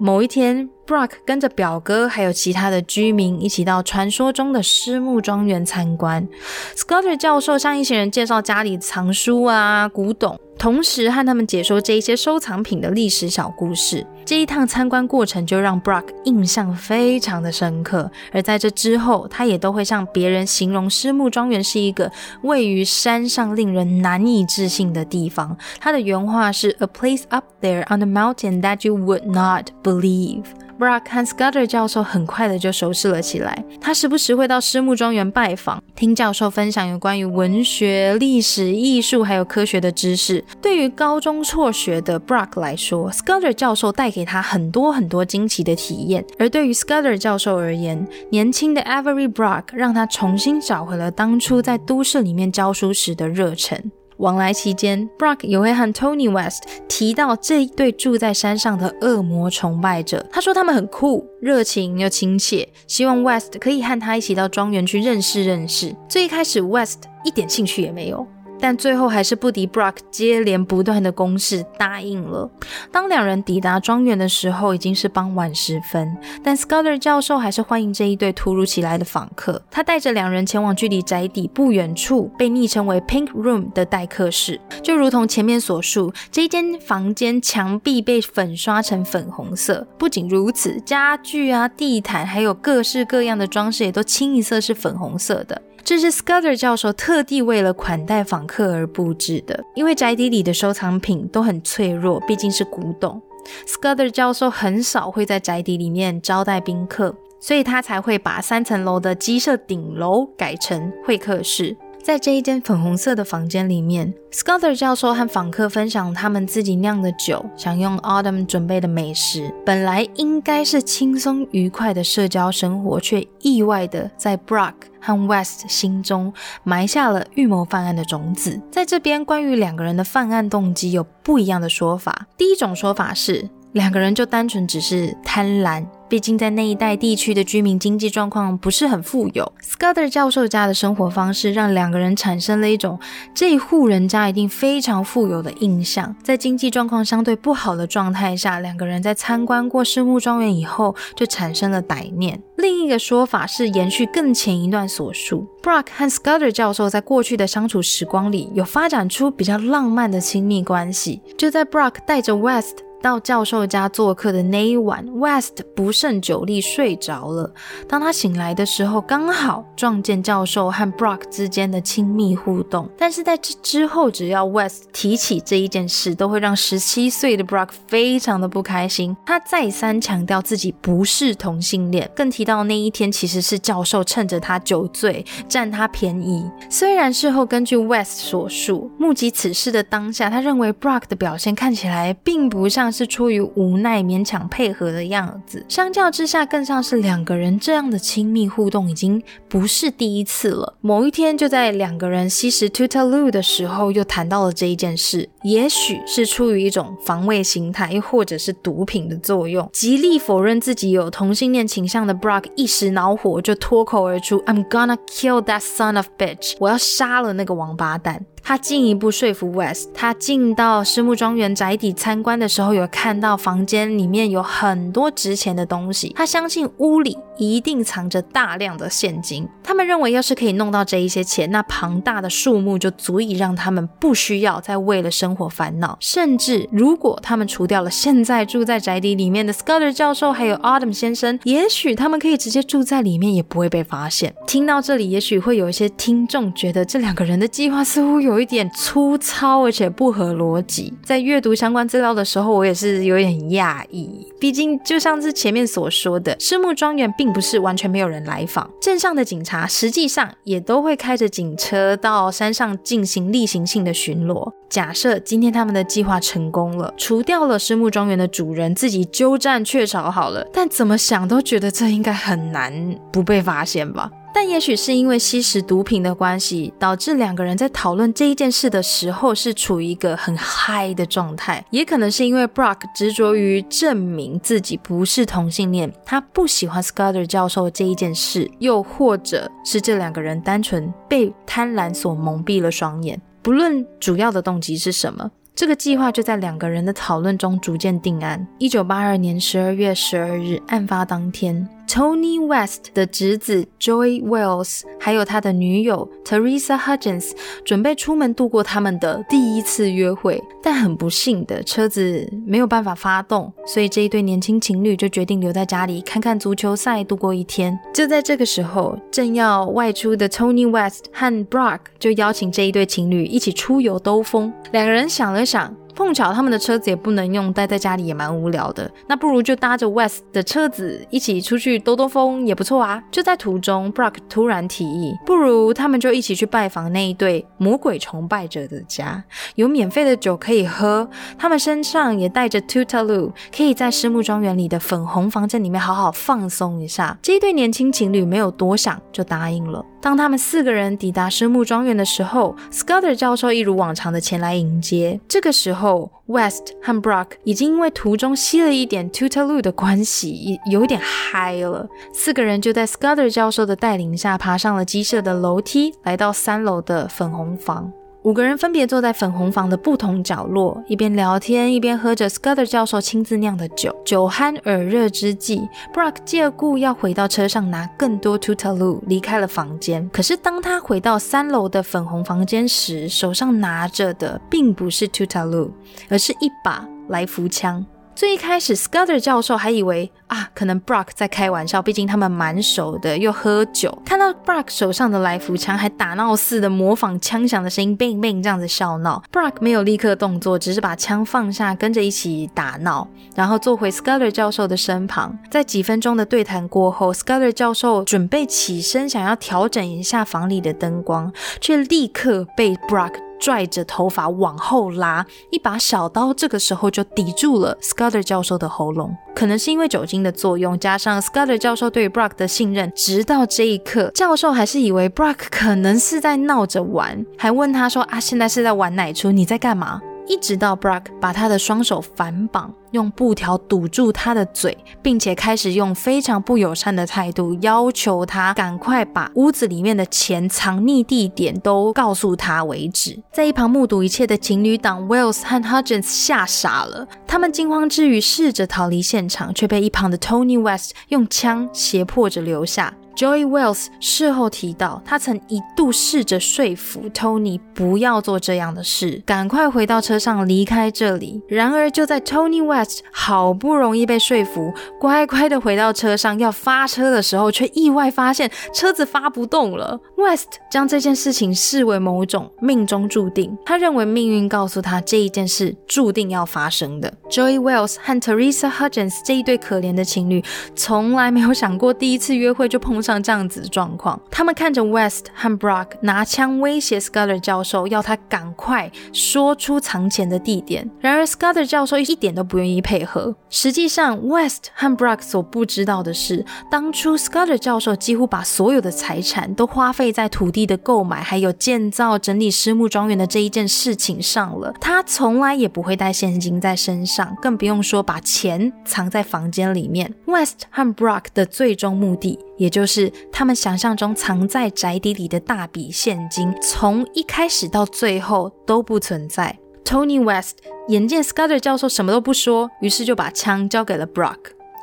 [0.00, 6.26] 某一天，Brock 跟着表哥还有其他的居民一起到传说中的狮木庄园参观。
[6.74, 10.45] Scudder 教授向一行人介绍家里藏书啊、古董。
[10.58, 18.10] 同时和他们解说这一些收藏品的历史小故事，这一趟参观过程就让 Brock 印象非常的深刻。
[18.32, 22.10] 而在这之后，他也都会向别人形容狮木庄园是一个
[22.42, 25.56] 位于山上、令人难以置信的地方。
[25.78, 30.44] 他的原话是：“A place up there on the mountain that you would not believe。”
[30.78, 33.64] Brock 和 Scudder 教授很快的就熟识了起来。
[33.80, 40.44] 他时不时会到狮木庄园拜访，听教授分享有关于文学、历史、艺术还有科学的知识。
[40.60, 46.24] 对于高中辍学的 Brock 来说，Scudder 教授带给他很多很多惊奇的体验。
[46.38, 53.90] 而对于 Scudder 教授而言，年轻的 Avery Brock 让他重新找回了当初在都市里面教书时的热忱。
[54.18, 60.24] 往来期间，Brock 也会和 Tony West 提到这一对住在山上的恶魔崇拜者。
[60.32, 65.94] 他说他们很酷、热情又亲切，希望 West 可以和他一起到庄园去认识认识。
[66.08, 68.26] 最一开始，West 一点兴趣也没有。
[68.58, 72.50] 但最后还是不敌 Brock 接连不断的攻势，答应了。
[72.90, 76.16] 当两人抵达庄园的时候，已经是傍晚时分。
[76.42, 79.62] 但 Scudder 教授还是欢迎这一对突如其来的访客。
[79.70, 84.60] 他带着两人前往距离宅邸不远处、被昵称为 Pink Room 的待客室。
[84.82, 89.86] 就如同前面所述，这一间房间墙壁被粉刷成粉红色。
[89.98, 95.60] 不仅如此，家具啊、地毯还有各式各样的装饰也都清一色是粉红色的。
[95.86, 103.22] 这是 Scudder 教授特地为了款待访客而布置的，因为宅邸里的收藏品都很脆弱，毕竟是古董。
[103.68, 111.76] Scudder 教授很少会在宅邸里面招待宾客，所以他才会把三层楼的鸡舍顶楼改成会客室。
[112.06, 119.52] 在这一间粉红色的房间里面，Scudder 教授和访客分享他们自己酿的酒，享用 Autumn 准备的美食。
[119.64, 128.62] 本来应该是轻松愉快的社交生活，却意外的在 Brock 和 West 心中埋下了预谋犯案的种子。
[128.70, 132.28] 在这边，关于两个人的犯案动机有不一样的说法。
[132.38, 135.84] 第一种说法是，两个人就单纯只是贪婪。
[136.08, 142.98] 毕竟在那一带地区的居民经济状况不是很富有，Scudder 教授家的生活方式让两个人产生了一种
[143.34, 146.14] 这一户人家一定非常富有的印象。
[146.22, 152.40] 在经济状况相对不好的状态下，两个人在参观过狮木庄园以后就产生了歹念。
[152.56, 161.20] 另一个说法是延续更前一段所述，Brock 和 Scudder 教授在过去的相处时光里有发展出比较浪漫的亲密关系。
[161.36, 162.85] 就在 Brock 带着 West。
[163.06, 167.48] 到教授家做客的那一晚，West 不胜酒力睡着了。
[167.86, 172.88] 当他醒来的时候，刚好撞见教授和 Brock 之间的亲密互动。
[172.98, 179.16] 但是在这之后，只要 West 提起这一件事，都会让十七岁的 Brock 非常的不开心。
[179.24, 186.50] 他再三强调自己不是同性恋，更提到那一天其实是教授趁着他酒醉占他便宜。
[186.68, 192.92] 虽然事后根据 West 所述，目击此事的当下，他认为 Brock 的表现看起来并不像。
[192.96, 200.74] 是出于无奈勉强配合的样子，相较之下，更像是两个人这样的亲密互动已经不是第一次了。
[200.80, 205.28] 某一天，就在两个人吸食 Tutaloo 的时候，又谈到了这一件事。
[205.42, 216.54] 也许是出于一种防卫心态，又或者是毒品的作用，极力否认自己有同性恋倾向的 Brock 一时恼火，就脱口而出：“I'm gonna kill that son of bitch！
[216.58, 229.48] 我要杀了那个王八蛋。”他进一步说服 West，他进到狮木庄园宅邸参观的时候，有看到房间里面有很多值钱的东西，他相信屋里一定藏着大量的现金。
[229.62, 235.96] 他们认为，要是可以弄到这一些钱，那庞大的数目就足以让他们不需要再为了生活烦恼。
[236.00, 244.34] 甚至，如果他们除掉了现在住在宅邸里面的 Scudder 教授还有 Autumn 先生，也许他们可以直接住在里面，也不会被发现。
[244.46, 250.92] 听到这里，也许会有一些听众觉得这两个人的计划似乎有一点粗糙，而且不合逻辑。
[251.02, 254.26] 在阅读相关资料的时候，我也是有点讶异。
[254.38, 264.52] 毕竟，就像是前面所说的，狮木庄园并不是完全没有人来访，镇上的警察实际上也都会开着警车到山上进行例行性的巡逻。
[264.68, 274.10] 假设今天他们的计划成功了，除掉了狮木庄园的主人，自己鸠占鹊巢好了，但怎么想都觉得这应该很难不被发现吧。
[274.36, 281.64] 但也许是因为吸食毒品的关系，导致两个人在讨论这一件事的时候是处于一个很嗨的状态。
[281.70, 293.18] 也可能是因为 Brock 执着于证明自己不是同性恋，他不喜欢 Scudder 教授这一件事，又或者是这两个人单纯被贪婪所蒙蔽了双眼。
[293.40, 298.46] 不论主要的动机是什么，这个计划就在两个人的讨论中逐渐定案。
[298.58, 301.66] 一九八二年十二月十二日，案发当天。
[301.88, 307.30] Tony West 的侄子 Joy Wells，还有他的女友 Teresa Hudgens，
[307.64, 317.78] 准备出门度过他们的第一次约会，但很不幸的，车子没有办法发动，所以这一对年轻情侣就决定留在家里看看足球赛，度过一天。
[317.94, 324.52] 就在这个时候，正要外出的 Tony West 和 Brock 就邀请这一对情侣一起出游兜风。
[324.72, 325.74] 两个人想了想。
[325.96, 328.88] 碰巧他们的车子也不能用，待在家里也蛮无聊的。
[329.08, 333.02] 那不如就搭着 West 的车子一起出去兜兜风也不错啊。
[333.10, 339.24] 就在途中，Brock 突然提议，不如他们就一起去拜访那一对魔鬼崇拜者的家，
[339.54, 347.18] 有免费的酒可以喝，他们身上也带着 Tutalu，可以在狮木庄园里的粉红房间里面好好放松一下。
[347.22, 349.82] 这一对年轻情侣没有多想就答应了。
[350.06, 355.18] 当他们四个人抵达生物庄园的时候，Scudder 教授一如往常的前来迎接。
[355.26, 361.88] 这个时候，West 和 Brock 已经因为途中吸了一点 Tutalu 的关系，有一点嗨了。
[362.14, 367.92] 四个人就在 Scudder 教授的带领下，爬上了鸡舍的楼梯，来到三楼的粉红房。
[368.26, 373.94] 五个人分别坐在粉红房的不同角落，一边聊天，一边喝着 Scudder 教授亲自酿的酒。
[374.04, 375.62] 酒酣耳热之际
[375.94, 380.10] ，Brock 借故要回到车上拿更多 Tutalu，离开了房间。
[380.12, 385.70] 可是当他回到三楼的粉红房间时，手上拿着的并不是 Tutaloo，
[386.08, 387.86] 而是一把来福枪。
[388.16, 393.96] 最一开始，Scudder 教授还以为啊，可能 Brock 在开玩笑，毕竟他们蛮熟的，又喝酒。
[394.06, 399.22] 看到 Brock 手上的来福枪，还打闹似的模仿枪响的声音，bing bing 这样子笑闹。
[399.30, 405.38] Brock 没有立刻动作，只是把枪放下，跟着一起打闹，然后坐回 Scudder 教授的身旁。
[405.50, 413.12] 在几分钟的对谈过后，Scudder 教授准备起身，想要调整一下房里的灯光，却立刻被 Brock。
[413.38, 419.16] 拽着头发往后拉，一把小刀这个时候就抵住了 Scudder 教授的喉咙。
[419.34, 429.30] 可能是因为酒精的作用，加上 Scudder 教授对 Brock 的信任，直到这一刻，教授还是以为 Brock 可能是在闹着玩，还问他说：“啊，现在是在玩哪出？
[429.30, 443.22] 你在干嘛？”一直到 Brock 把他的双手反绑，用布条堵住他的嘴，并且开始用非常不友善的态度要求他赶快把屋子里面的钱藏匿地点都告诉他为止。
[443.32, 452.92] 在一旁目睹一切的情侣党 Wells 和 Hudgens 吓傻了，他们惊慌之余试着逃离现场，却被一旁的 Tony West 用枪胁迫着留下。
[453.16, 461.40] Joy Wells 事后提到，他曾一度试着说服 Tony 不要做这样的事，赶快回到车上离开这里。
[461.48, 469.98] 然而，就在 Tony West 好不容易被说服，乖乖的回到车上要发车的时候，却意外发现车子发不动了。
[470.18, 477.10] West 将这件事情视为某种命中注定，他认为命运告诉他这一件事注定要发生的。
[477.30, 480.44] Joy Wells 和 Teresa Hudgens 这一对可怜的情侣，
[480.74, 483.05] 从来没有想过第一次约会就碰。
[483.06, 490.90] 上这样子的状况，他们看着 West 和 Brock 拿枪威胁 Scudder 教授，要他赶快说出藏钱的地点。
[491.00, 493.34] 然而 Scudder 教授一点都不愿意配合。
[493.48, 504.72] 实际上，West 和 Brock 所不知道的是，当初 Scudder 教授几乎把所有的财产都花费在土地的购买，还有建造、整理私木庄园的这一件事情上了。
[504.80, 510.12] 他从来也不会带现金在身上，更不用说把钱藏在房间里面。
[510.26, 512.38] West 和 Brock 的最终目的。
[512.56, 519.58] 也就是他们想象中藏在宅邸里的大笔现金，从一开始到最后都不存在。
[519.84, 524.38] Tony West 眼见 Scudder 教授什么都不说，于是就把枪交给了 Brock。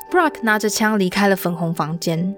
[0.09, 2.35] Brock 拿着枪离开了粉红房间。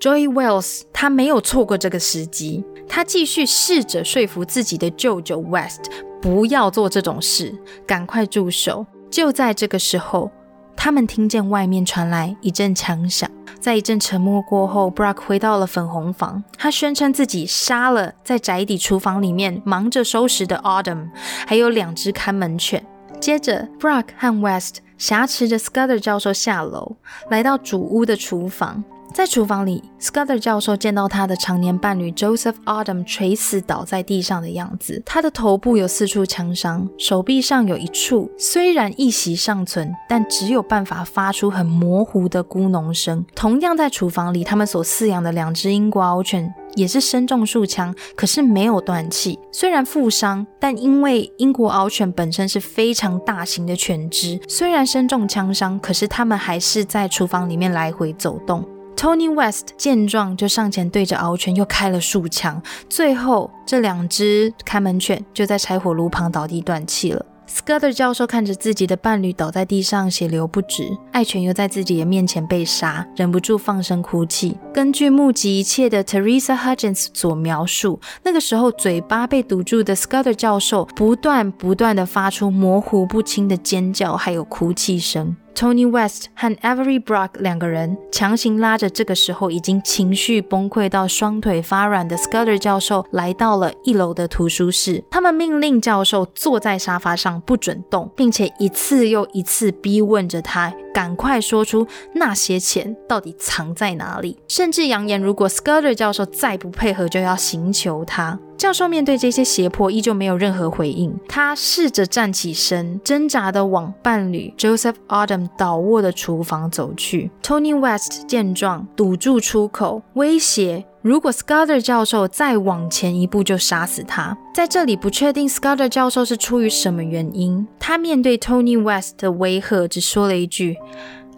[0.00, 5.82] Joy Wells 他没有错过这个时机，他继续试着说服自己的舅舅 West
[6.22, 7.54] 不要做这种事，
[7.86, 8.86] 赶快住手。
[9.10, 10.30] 就在这个时候，
[10.76, 13.30] 他们听见外面传来一阵枪响。
[13.60, 16.42] 在一阵沉默过后，Brock 回到了粉红房。
[16.56, 21.10] 他宣称自己杀了在宅邸厨房里面忙着收拾的 Autumn，
[21.46, 22.82] 还有两只看门犬。
[23.20, 26.96] 接着，Brock 和 West 挟持着 Scudder 教授下楼，
[27.28, 28.82] 来到主屋的厨房。
[29.12, 35.02] 在厨房里，Scudder 教授见到他的常年伴侣 Joseph Autumn 垂死倒在地上的样子。
[35.04, 43.24] 他的头部有四处枪伤，手臂上有一处虽然一息尚存，但只有办法发出很模糊的咕哝声。
[43.34, 49.38] 同样在厨房里，他们所饲养的两只英国獒犬也是身中数枪，可是没有断气。
[49.52, 58.64] 虽然负伤，但因为英国獒犬本身是非常大型的犬只，虽然身中枪伤，可是它们还是在厨房里面来回走动。
[59.00, 67.24] Tony West 见状，就上前对着獒犬又开了数枪，最后这两只看门犬就在柴火炉旁倒地断气了。
[67.48, 74.58] Scudder 教授看着自己的伴侣倒在地上，血流不止，爱犬又在自己的面前被杀，忍不住放声哭泣。
[74.74, 85.34] 根据目击一切的 Teresa Hutchins 所描述，那个时候嘴巴被堵住的 Scudder 教授不断不断的发出模糊不清的尖叫，还有哭泣声。
[85.54, 95.04] Tony West 和 Avery Brock 两个人强行拉着这个时候已经情绪崩溃到双腿发软的 Scudder 教授来到了一楼的图书室。
[95.10, 108.38] 他们命令教授坐在沙发上不准动，并且一次又一次逼问着他，赶快说出那些钱到底藏在哪里，甚至扬言如果 Scudder 教授再不配合，就要刑求他。
[108.60, 111.18] 教授面对这些胁迫，依旧没有任何回应。
[111.26, 117.30] 他试着站起身，挣扎地往伴侣 Joseph Autumn 倒卧的厨房走去。
[117.42, 124.36] Tony West 见状，堵住出口，威胁：如果 Scudder 教授再往前一步，就杀死他。
[124.54, 127.66] 在这里，不确定 Scudder 教授是出于什么原因。
[127.78, 130.76] 他面对 Tony West 的威吓，只说了一句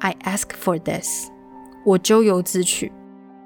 [0.01, 1.29] ：“I ask for this。”
[1.87, 2.91] 我咎由自取。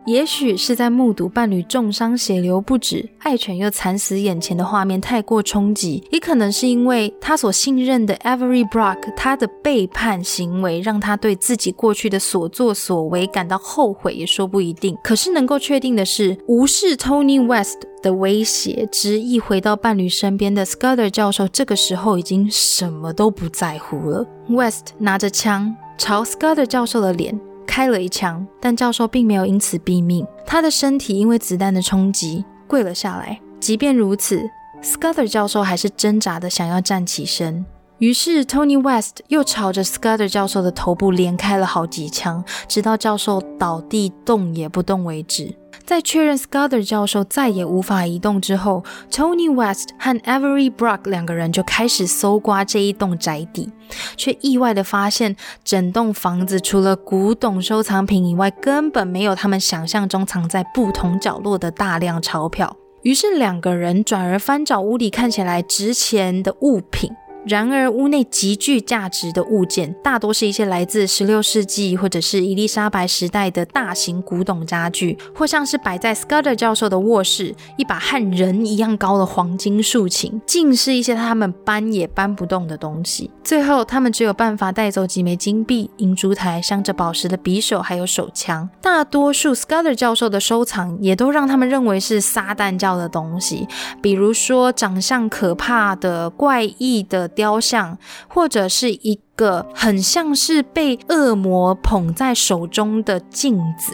[0.07, 14.97] 也许是在目睹伴侣重伤、血流不止、爱犬又惨死眼前的画面太过冲击，也可能是因为他所信任的 Avery Brock 他的背叛行为，让他对自己过去的所作所为感到后悔，也说不一定。
[15.03, 24.25] 可是能够确定的是，无视 Tony West 的威胁，执意回到伴侣身边的 Scudder 教授，这个时候已经什么都不在乎了。
[24.51, 27.37] West 拿着枪朝 Scudder 教授的脸。
[27.67, 30.27] 开了一枪，但教授并没有因此毙命。
[30.47, 33.39] 他的身体因为子弹的冲击跪了下来。
[33.59, 34.49] 即便如此
[34.83, 37.67] ，Scudder 教授还是挣扎的想要站起身。
[37.99, 45.57] 于是 Tony West 又朝着 Scudder 教授的头部连开了好几枪，直到教授倒地动也不动为止。
[45.87, 53.71] 在确认 Scudder 教授再也无法移动之后，Tony West 和 Avery Brock 两个人就开始搜刮这一栋宅邸，
[54.17, 62.77] 却意外的发现，整栋房子除了古董收藏品以外，根本没有他们想象中藏在不同角落的大量钞票。
[63.03, 67.13] 于是两个人转而翻找屋里看起来值钱的物品。
[67.47, 83.31] 然而，屋内极具价值的物件大多是一些来自十六世纪或者是伊丽莎白时代的大型古董家具，或像是摆在 Scudder 教授的卧室一把和人一样高的黄金竖琴，尽是一些他们搬也搬不动的东西。
[83.45, 88.69] 最后，他们只有办法带走几枚金币、银烛台、镶着宝石的匕首，还有手枪。
[88.83, 93.69] 大多数 Scudder 教授的收藏也都让他们认为是撒旦教的东西，
[94.03, 97.31] 比如说长相可怕的、怪异的。
[97.37, 103.93] 雕像，或者是一个很像是被恶魔捧在手中的镜子，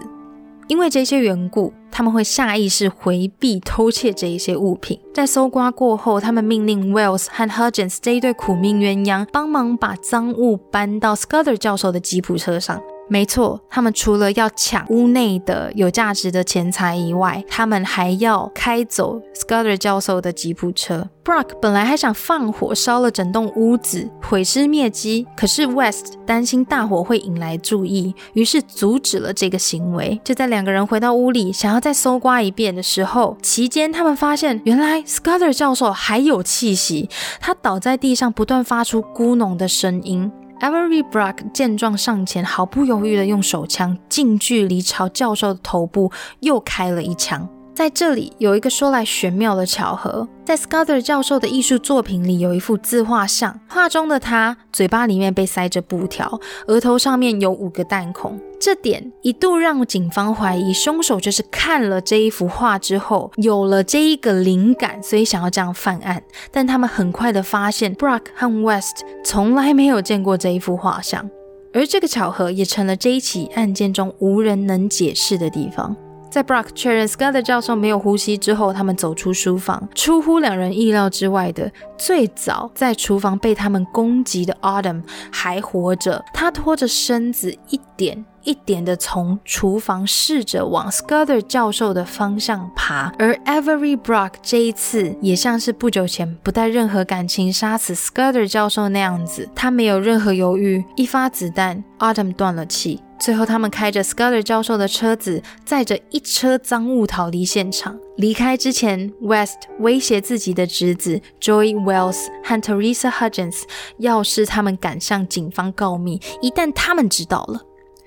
[0.68, 4.98] 因为这些缘故，他们会下意识回避偷窃这一些物品。
[5.12, 12.80] 在搜刮过后，他们命令 Wells 和 Hudgens 这一对苦命鸳鸯帮忙把赃物搬到 Scudder 教授的吉普车上。
[13.12, 21.10] 没错，他们除了要抢屋内的有价值的钱财以外，他们还要开走 Scudder 教授的吉普车。
[21.22, 30.18] Brock 本来还想放火烧了整栋屋子，毁尸灭迹，可是 West 担心大火会引来注意，于是阻止了这个行为。
[30.24, 40.32] 就在两个人回到屋里，想要再搜刮一遍的时候，期间他们发现，原来 Scudder 教授还有气息，他倒在地上，不断发出咕哝的声音。
[40.62, 47.48] Avery Brock 见状上前，毫不犹豫的用手枪近距离朝教授的头部又开了一枪。
[47.74, 58.38] 在这里有一个说来玄妙的巧合，在 Scudder 教授的艺术作品里有一幅自画像，画中的他嘴巴里面被塞着布条，额头上面有五个弹孔。
[58.60, 66.22] 这点一度让警方怀疑凶手就是看了这一幅画之后有了这一个灵感，所以想要这样犯案。
[66.50, 71.28] 但他们很快的发现，Brock 和 West 从来没有见过这一幅画像，
[71.72, 75.96] 而这个巧合也成了这一起案件中无人能解释的地方。
[76.32, 79.86] 在 Brock 确认 Scudder 教授没有呼吸之后，他们走出书房。
[79.94, 86.24] 出乎两人意料之外的，最早在厨房被他们攻击的 Autumn 还活着。
[86.32, 93.12] 他拖着身子，一点一点的从厨房试着往 Scudder 教授的方向爬。
[93.18, 103.02] 而 Avery Brock 这一次也像是不久前不带任何感情杀死 Scudder 教授那样子，他没有任何犹豫，一发子弹，Autumn 断了气。
[103.24, 107.96] 最后，他们开着 Scudder 教授的车子，载着一车赃物逃离现场。
[108.16, 113.62] 离开之前，West 威胁自己的侄子 Joy Wells 和 Teresa Hudgens，
[113.98, 117.60] 要是他们敢向警方告密，一旦他们知道了，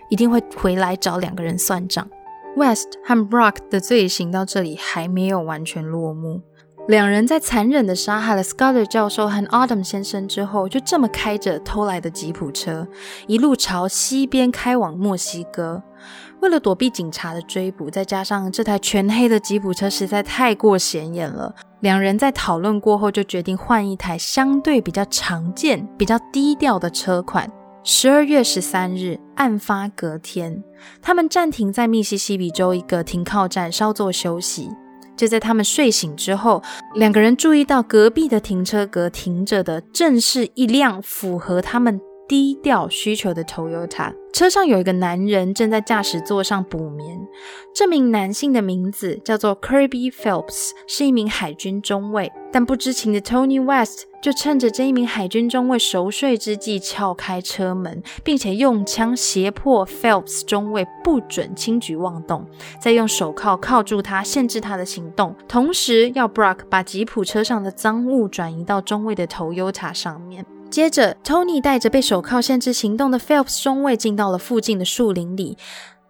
[0.09, 2.05] 一定会回来找两个人算账。
[2.57, 6.41] West 和 Brock 的罪行到这里还没有完全落幕。
[6.87, 12.87] 两人在残忍的杀害了 Scudder 教授和 Autumn 先生之后，就这么开着偷来的吉普车，
[13.25, 15.81] 一路朝西边开往墨西哥。
[16.41, 27.51] 为了躲避警察的追捕，再加上这台全黑的吉普车实在太过显眼了，两人在讨论过后就决定换一台相对比较常见、比较低调的车款。
[27.83, 30.63] 十二月十三日，案发隔天，
[31.01, 34.69] 他们暂停在密西西比州一个停靠站稍作休息。
[35.15, 36.61] 就在他们睡醒之后，
[36.95, 44.13] 两个人注意到隔壁的停车格停着的正是一辆符合他们低调需求的 Toyota。
[44.33, 47.17] 车上有一个男人正在驾驶座上补眠。
[47.73, 52.31] 这名男性的名字叫做 Kirby Phelps，是一名海军中尉。
[52.51, 62.45] 但不知情的 Tony West 就趁着这一名海军中尉熟睡之际撬开车门，并且用枪胁迫 Phelps 中尉不准轻举妄动，
[62.81, 70.45] 再用手铐铐住他，限制他的行动，同时要 Brock 把吉普车上的赃物转移到中尉的 Toyota 上面。
[70.69, 75.57] 接着，Tony 带着被手铐限制行动的 Phelps 中尉进到了附近的树林里。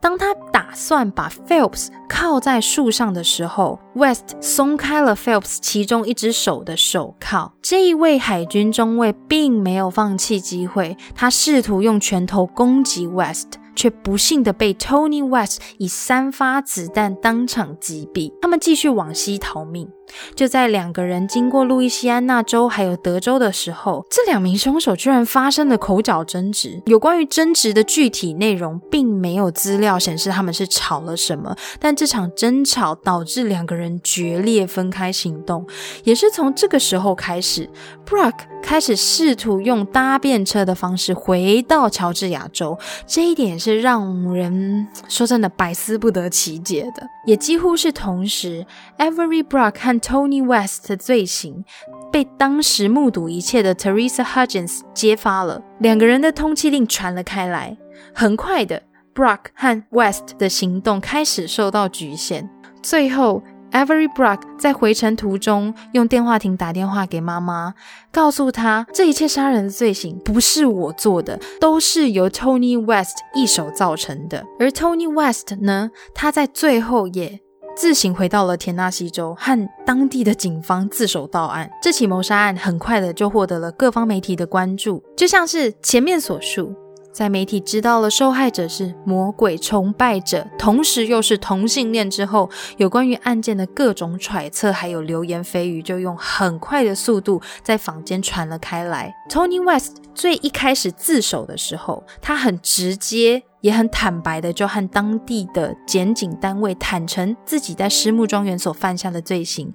[0.02, 7.54] 当他打算把 Phelps 靠在树上的时候，West 松开了 Phelps 其中一只手的手铐。
[7.62, 18.32] 这一位海军中尉并没有放弃机会，他试图用拳头攻击 West，却不幸的被 Tony West 以三发子弹当场击毙。
[18.42, 19.90] 他们继续往西逃命。
[20.36, 26.80] 就在两个人经过路易斯安那州还有德州的时候，这两名凶手居然发生了口角争执。
[26.86, 31.56] 有关于争执的具体内容，并没有资料显示他们是吵了什么。
[31.80, 35.66] 但这场争吵导致两个人决裂，分开行动。
[36.04, 37.68] 也是从这个时候开始
[38.06, 38.36] ，Brock
[38.66, 42.76] 开始试图用搭便车的方式回到乔治亚州。
[43.06, 47.08] 这一点是让人说真的百思不得其解的。
[47.28, 48.66] 也几乎是同时
[48.98, 51.64] ，Every Brock 和 Tony West 的罪行
[52.12, 57.78] 被当时目睹一切的 Teresa Hudgens 揭发了，两个人的通缉令传了开来。
[58.16, 58.82] 很快的
[59.14, 62.50] ，Brock 和 West 的行动开始受到局限。
[62.82, 63.44] 最后
[63.76, 67.74] ，Every Brock 在回程途中用电话亭打电话给妈妈，
[68.10, 74.46] 告诉她这一切杀人的罪行不是我做的，都是由 Tony West 一手造成的。
[74.58, 77.42] 而 Tony West 呢，他在最后也。
[77.78, 81.70] 自行回到了田纳西州，和当地的警方自首到案。
[81.82, 86.74] 这起谋杀案很快的就获得了各方媒体的关注，就像是前面所述，
[87.16, 99.16] 在媒体知道了受害者是魔鬼崇拜者，同时又是同性恋之后，有关于案件的各种揣测还有流言蜚语，就用很快的速度在坊间传了开来。
[99.30, 103.44] Tony West 最一开始自首的时候，他很直接。
[103.62, 109.74] 也很坦白的，就和当地的检警单位坦诚自己在狮木庄园所犯下的罪行，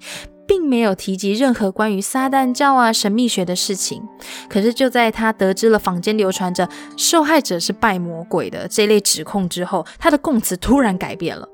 [0.50, 4.02] 并没有提及任何关于撒旦教啊、神秘学的事情。
[4.48, 11.48] 可是就在他得知了坊间流传着受害者是拜魔鬼的这类指控之后，他的供词突然改变了。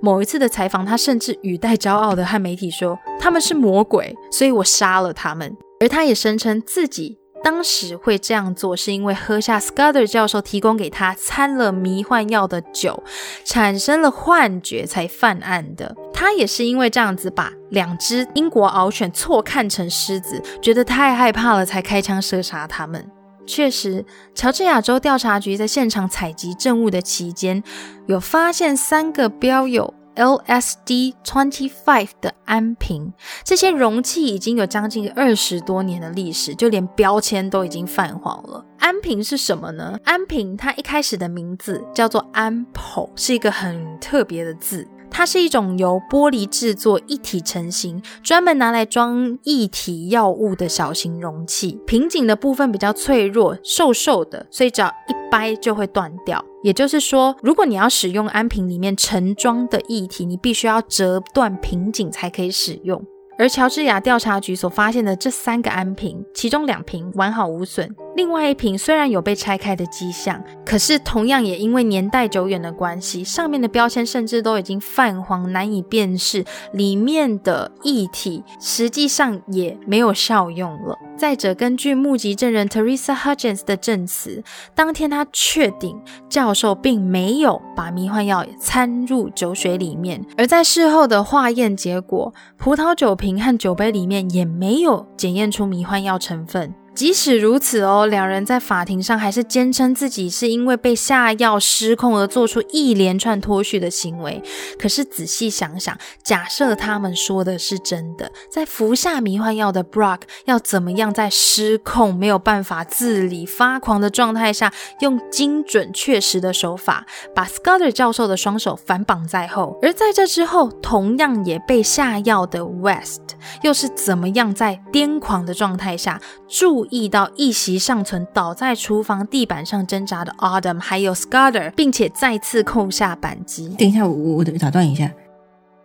[0.00, 7.18] 某一次的采访，他甚至语带骄傲的和媒体说：“他们是魔鬼，所以我杀了他们。”而他也声称自己。
[7.42, 13.02] 当时会这样做，是因为喝下 Scudder 教授提供给他掺了迷幻药的酒，
[13.44, 15.94] 产生了幻觉才犯案的。
[16.12, 23.08] 他也是因为这样子，把两只英国獒犬错看成狮子，觉得太害怕了，才开枪射杀他们。
[23.46, 27.62] 确实，乔治亚州调查局在现场采集证物的期间，
[28.06, 29.94] 有发现三个标有。
[30.16, 33.12] LSD twenty five 的安瓶。
[33.44, 38.64] 这些容器已经有将近二十多年的历史，就连标签都已经泛黄了。
[38.78, 39.98] 安瓶是什么呢？
[40.04, 44.86] 安瓶它一开始的名字叫做安 e 是一个很特别的字。
[45.16, 51.80] 它是一种由玻璃制作、一体成型、专门拿来装液体药物的小型容器。
[51.86, 56.44] 瓶颈的部分比较脆弱、瘦瘦的，所以只要一掰就会断掉。
[56.62, 63.02] 也就是说，如果你要使用安瓶里面盛装的液体，你必须要折断瓶颈才可以使用。
[63.38, 67.90] 而乔治亚调查局所发现的这三个安瓶，其中两瓶完好无损。
[68.16, 76.42] 另外一瓶虽然有被拆开的迹象，可是同样也因为年代久远的关系，上面的标签甚至都已经泛黄，难以辨识
[76.72, 80.96] 里面的液体，实际上也没有效用了。
[81.14, 84.42] 再者，根据目击证人 Teresa Hudgens 的证词，
[84.74, 86.00] 当天他确定
[86.30, 96.74] 教授并没有把迷幻药掺入酒水里面，而在事后的化验结果，葡萄酒瓶和酒杯里面也没有检验出迷幻药成分。
[96.96, 104.42] 即使如此哦，两人在法庭上还是坚称自己是因为被下药失控而做出一连串脱序的行为。
[104.78, 119.78] 可是仔细想想，假设他们说的是真的，在服下迷幻药的 Brock 要怎么样在失控、没有办法自理、发狂的状态下，用精准确实的手法把 Scudder 教授的双手反绑在后？
[119.82, 123.20] 而在这之后，同样也被下药的 West
[123.62, 126.18] 又是怎么样在癫狂的状态下
[126.48, 126.85] 注？
[126.90, 133.68] 意到一席尚存、倒在厨房地板上挣扎的 Autumn，还有 Scudder，并且再次扣下扳机。
[133.78, 135.10] 等一下，我我打断一下，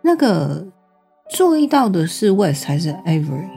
[0.02, 0.66] 那个
[1.30, 3.48] 注意到的是 West 还是 Avery？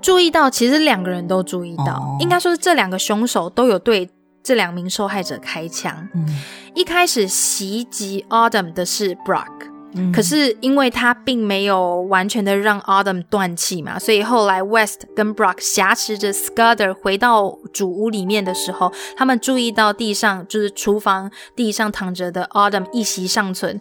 [0.00, 4.08] 注意到，其实两个人都注意到，应该说是这两个凶手都有对
[4.42, 6.08] 这两名受害者开枪。
[6.14, 6.26] 嗯，
[6.74, 9.69] 一开始袭击 Autumn 的是 Brock。
[10.14, 23.80] 可是因为他并没有完全的让 Autumn 断气嘛，所以后来 West 跟 Brock 挟持着 Scudder 回到主屋里面的时候，他们注意到地上就是厨房地上躺着的 Autumn 一息尚存。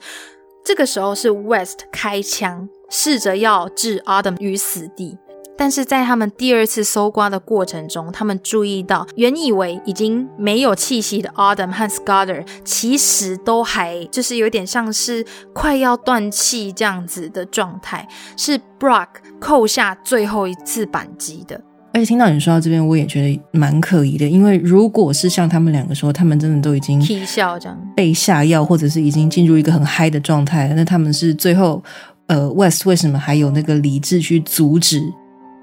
[0.66, 5.18] 这个时候是 West 开枪，试着要置 Autumn 于死地。
[5.60, 18.08] 但是在他们第二次搜刮的过程中，他们注意到原以为已经没有气息的 Adam 和 Scudder，其实都还就是有点像是快要断气这样子的状态，
[18.38, 19.08] 是 Brock
[19.38, 21.60] 扣下最后一次扳机的。
[21.94, 31.84] 而且听到你说到这边，我也觉得蛮可疑的，因为如果是像他们两个说，他们真的都已经啼笑这样被下药，或者是已经进入一个很嗨的状态，那他们是最后
[32.28, 35.02] 呃 West 为什么还有那个理智去阻止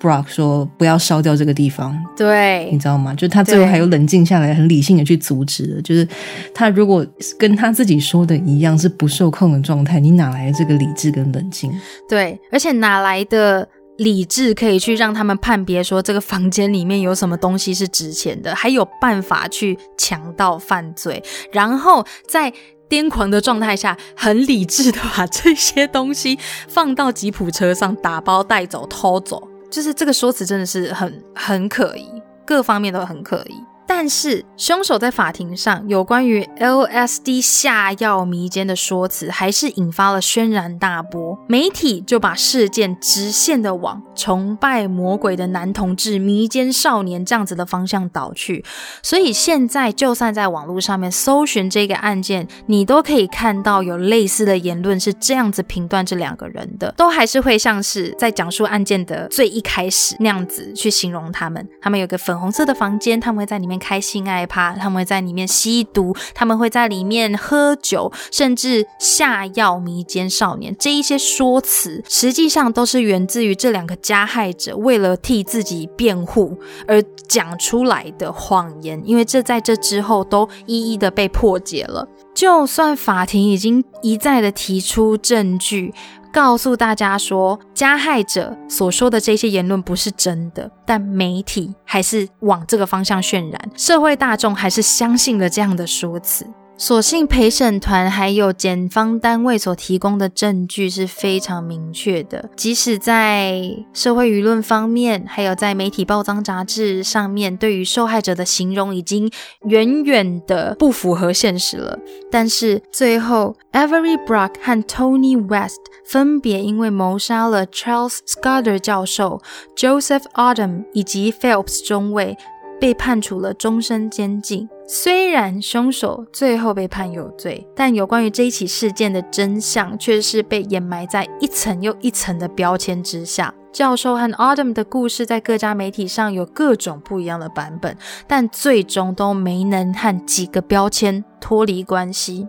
[0.00, 3.14] ？Brock 说：“不要烧掉这个地方。”对，你知道吗？
[3.14, 5.82] 就他最后还有冷静下来，很理性的去阻止的。
[5.82, 6.06] 就是
[6.54, 7.06] 他如果
[7.38, 11.72] 跟他自己说的一样是不受控的状态，你哪来的这个理智跟冷静？
[12.08, 13.68] 对，而且哪来的
[13.98, 22.52] 理智可以去让他们判别说这个房间里面有什么东西是值钱的，还有办法去强盗犯罪，然后在
[22.88, 26.38] 癫狂的状态下很理智的把这些东西
[26.68, 29.42] 放到吉普车上打包带走偷走。
[29.76, 32.10] 就是这个说辞真的是很很可疑，
[32.46, 33.54] 各方面都很可疑。
[33.88, 41.38] 但是，凶手在法庭上有关于 LSD 下药迷奸的说辞，还是引发了轩然大波。
[41.46, 48.64] 媒体就把事件直线的往崇拜魔鬼的男同志迷奸少年这样子的方向导去。
[49.04, 61.66] 所以，现在就算在网络上面搜寻这个案件，你都可以看到有类似的言论是这样子评断这两个人的，都还是会像是在讲述案件的最一开始那样子去形容他们。
[61.80, 63.75] 他们有个粉红色的房间，他们会在里面。
[63.78, 70.74] 开心爱趴，他们会在里面吸毒，他们会在里面喝酒，甚至下药迷奸少年。
[70.78, 76.56] 这一些说辞，实际上都是源自于这两个加害者为了替自己辩护
[76.86, 79.00] 而讲出来的谎言。
[79.04, 82.08] 因为这在这之后都一一的被破解了。
[82.34, 85.94] 就算法庭已经一再的提出证据。
[86.36, 96.46] 告诉大家说，加害者所说的这些言论不是真的，但媒体还是往这个方向渲染，社会大众还是相信了这样的说辞。
[96.78, 103.62] 所幸陪审团还有检方单位所提供的证据是非常明确的，即使在
[103.94, 109.30] 社会舆论方面，还有在媒体报章杂志上面，对于受害者的形容已经
[109.62, 111.98] 远远的不符合现实了。
[112.30, 119.40] 但是最后，Avery Brock 和 Tony West 分别因为谋杀了 Charles Scudder 教授、
[119.74, 122.36] Joseph Autumn 以及 Phelps 中尉。
[122.80, 124.68] 被判处了终身监禁。
[124.88, 133.52] 虽然凶手最后被判有罪，但有关于这一起事件的真相却是被掩埋在一层又一层的标签之下。
[133.72, 137.96] 教授和 Autumn 的故事在各家媒体上有各种不一样的版本，
[138.26, 142.46] 但最终都没能和几个标签脱离关系：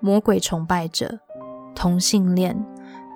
[0.00, 1.18] 魔鬼崇拜者、
[1.74, 2.64] 同性恋、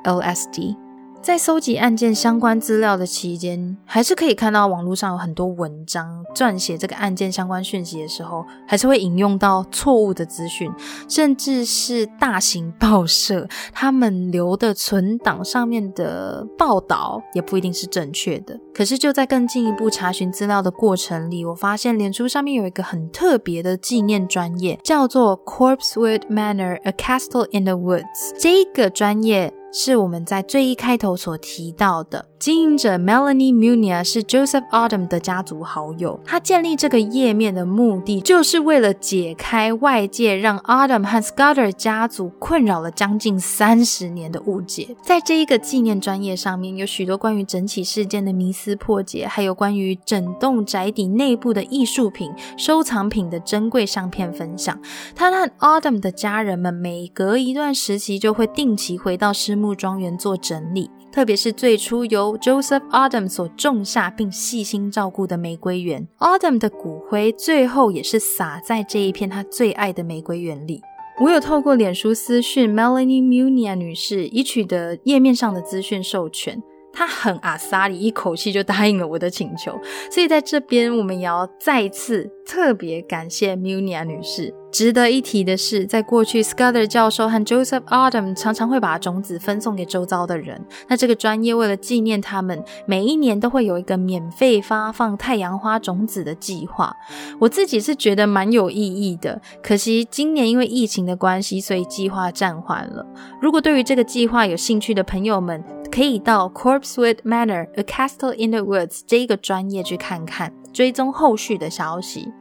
[0.05, 0.76] LSD。
[1.23, 10.68] 在搜集案件相关资料的期间，还是可以看到网络上有很多文章撰写这个案件相关讯息的时候，还是会引用到错误的资讯，
[11.09, 18.59] 甚至是大型报社他们留的存档上面的报道也不一定是正确的。
[18.75, 28.37] 可是就在更进一步查询资料的过程里，我发现脸书上面有一个很特别的纪念专业，叫做 Corpsewood Manor，A Castle in the Woods。
[28.41, 29.55] 这个专业。
[29.73, 32.32] 是我们在最一开头所提到的。
[32.43, 36.18] 经营者 Melanie Munia 是 Joseph Autumn 的家族好友。
[36.24, 44.97] 他建立这个页面的目的，就是为了解开外界让 Autumn 和 Scudder 家族困扰了将近三十年的误解。
[45.03, 54.76] 在这一个纪念专业上面，有许多关于整起事件的迷思破解，还有关于整栋宅邸内部的艺术品、收藏品的珍贵相片分享。
[55.14, 60.90] 他和 Autumn 的家人们每隔一段时期就会定期回到狮木庄园做整理。
[61.12, 70.80] 特别是最初由 Joseph Autumn 所种下并细心照顾的玫瑰园，Autumn 的骨灰最后也是撒在这一片他最爱的玫瑰园里。
[71.20, 76.62] 我有透过脸书私讯 Melanie Munia 女士，已取得页面上的资讯授权。
[76.94, 79.78] 她很阿萨里，一口气就答应了我的请求。
[80.10, 84.54] 所以在这边，我们也要再次特别感谢 Munia 女士。
[84.73, 90.64] 值得一提的是，在过去，Scudder 教授和 Joseph Autumn 常常会把种子分送给周遭的人。
[90.89, 96.97] 那这个专业为了纪念他们，每一年都会有一个免费发放太阳花种子的计划。
[97.39, 99.41] 我自己是觉得蛮有意义的。
[99.62, 103.07] 可惜今年因为疫情的关系，所以计划暂缓了。
[103.43, 112.33] 如果对于这个计划有兴趣的朋友们，可以到 Corpsewood Manor，A Castle in the Woods 这一个专业去看看，追踪后续的消息。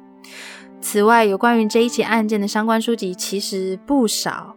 [0.82, 4.56] 此外，有关于这一起案件的相关书籍其实不少。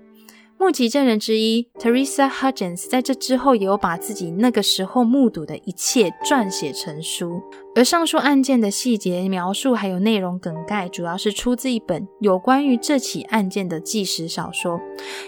[0.58, 7.42] 目击证人之一 Teresa Hudgens 在这之后也有把自己那个时候目睹的一切撰写成书。
[7.76, 14.80] 而上述案件的细节描述还有内容梗概，主要是出自一本有关于这起案件的纪实小说，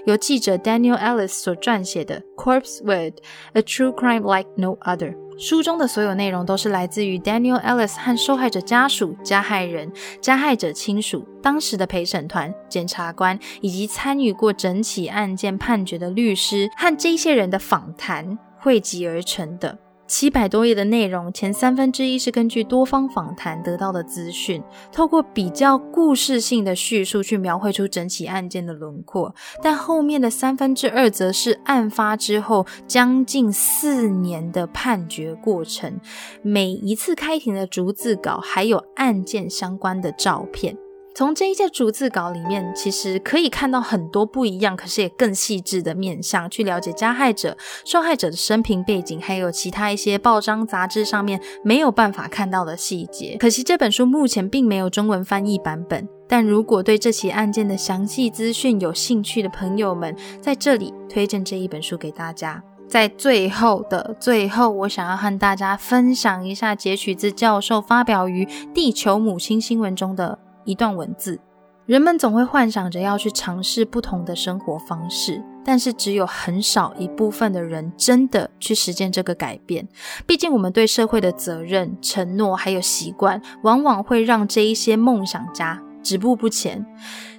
[0.07, 3.15] 由记者 Daniel Ellis 所撰写的《Corpse Wood:
[3.55, 5.13] A True Crime Like No Other》。
[5.39, 19.79] 书中的所有内容都是来自于 Daniel Ellis 和受害者家属、加害人、加害者亲属、当时的陪审团、检察官以及参与过整起案件判决的律师和这些人的访谈汇集而成的。
[20.07, 29.29] 七百多页的内容，前三分之一是根据多方访谈得到的资讯，透过比较故事性的叙述去描绘出整起案件的轮廓；
[29.63, 36.01] 但后面的三分之二则是案发之后将近四年的判决过程，
[36.43, 40.77] 每一次开庭的逐字稿，还有案件相关的照片。
[41.17, 47.57] 从这一届逐字稿里面，其实可以看到很多不一样，可是也更细致的面向，去了解加害者、
[47.87, 53.39] 受害者的生平背景，还有其他一些报章杂志上面没有办法看到的细节。
[53.41, 62.63] 可惜这本书目前并没有中文翻译版本，但如果对这起案件的详细资讯有兴趣的朋友们，在这里推荐这一本书给大家。
[62.87, 68.45] 在最后的最后，我想要和大家分享一下截取自教授发表于
[68.75, 70.41] 《地球母亲新闻》中的。
[70.67, 71.41] 一段文字，
[71.87, 79.89] 人们总会幻想着要去尝试不同的生活方式，但是只有很少一部分的人真的去实践这个改变。
[80.27, 86.85] 毕竟，我们对社会的责任、承诺还有习惯，往往会让这一些梦想家止步不前。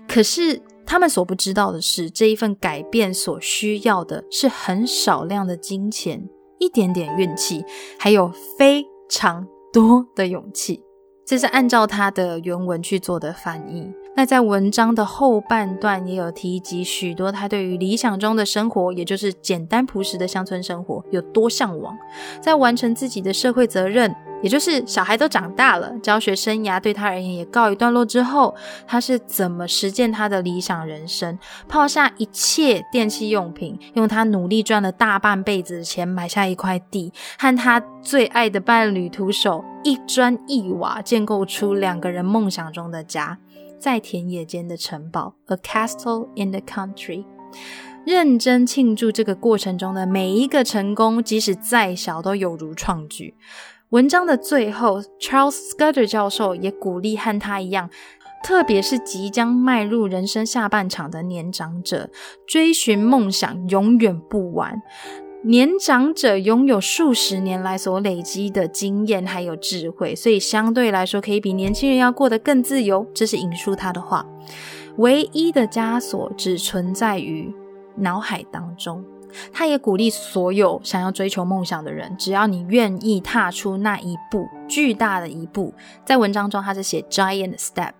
[0.07, 6.25] 可是，他们所不知道的是，这一份改变所需要的是很少量的金钱、
[6.59, 7.65] 一点点运气，
[7.99, 10.81] 还有非常多的勇气。
[11.27, 13.91] 这是按照他的原文去做的翻译。
[14.15, 21.93] 那在文章的后半段也有提及许多他对于理想中的生活，也就是简单朴实的乡村生活有多向往，
[22.41, 24.15] 在完成自己的社会责任。
[24.43, 31.37] 也就是小孩都长大了，教学生涯对他而言也告一段落之后，他是怎么实践他的理想人生？
[31.67, 43.39] 抛下一切电器用品，用他努力赚了大半辈子的钱买下一块地，和他最爱的伴侣徒手一砖一瓦建构出两个人梦想中的家，
[43.79, 47.25] 在田野间的城堡，a castle in the country。
[48.05, 53.35] 认真庆祝这个过程中的每一个成功，即使再小，都有如创举。
[53.91, 57.89] 文章的最后，Charles Scudder 教授也鼓励和他一样，
[58.43, 62.09] 特别是即将迈入人生下半场的年长者，
[62.45, 64.81] 追寻梦想永远不晚。
[65.43, 73.07] 年长者拥有数十年来所累积的经验还有智慧，所以相对来说可以比年轻人要过得更自由。
[73.13, 74.25] 这是引述他的话。
[74.97, 77.55] 唯一的枷锁只存在于
[77.95, 79.01] 脑海当中。
[79.51, 85.73] 他也鼓励所有想要追求梦想的人，只要你愿意踏出那一步，巨大的一步。
[86.05, 87.93] 在文章中，他是写 giant step，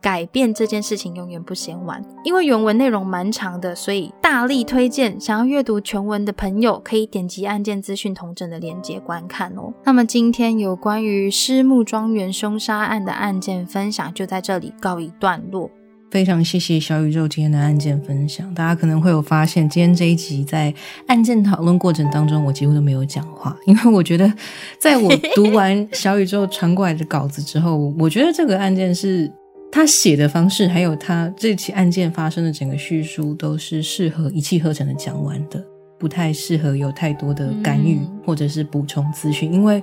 [0.00, 2.02] 改变这件事情永远不嫌晚。
[2.24, 9.72] 因为原文内容蛮长的，所以大力推荐想要阅读全文的朋友，可以点击案件资讯同整的链接观看哦。
[9.84, 15.70] 那么今天有关于狮木庄园凶杀案的案件分享，就在这里告一段落。
[16.10, 18.52] 非常谢谢小宇宙今天的案件分享。
[18.52, 20.74] 大家可能会有发现，今天这一集在
[21.06, 24.32] 案件讨论过程当中，我几乎都没有讲话，因为我觉得，
[24.78, 29.30] 在我读完小宇宙传过来的稿子之后，我觉得这个案件是
[29.70, 35.64] 他写的方式，还有他这起案件发生的整个叙述，都是适合一气呵成的讲完的，
[35.96, 39.80] 不太适合有太多的干预或者是补充资讯，因为。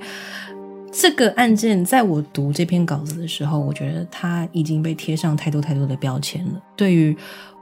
[0.99, 6.53] 这个案件在我读这篇稿子的时候，我觉得它已经被贴上太多太多的标签了。
[6.75, 7.15] 对于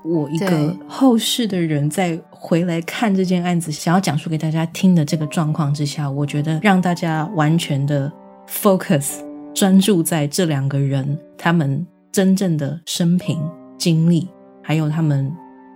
[0.05, 8.09] 我一个后世的人，在回来看这件案子，想要讲述给大家听的这个状况之下，我觉得让大家完全的
[8.47, 9.19] focus
[9.53, 13.37] 专注在这两个人他们真正的生平
[13.77, 14.29] 经历，
[14.63, 15.29] 还有他们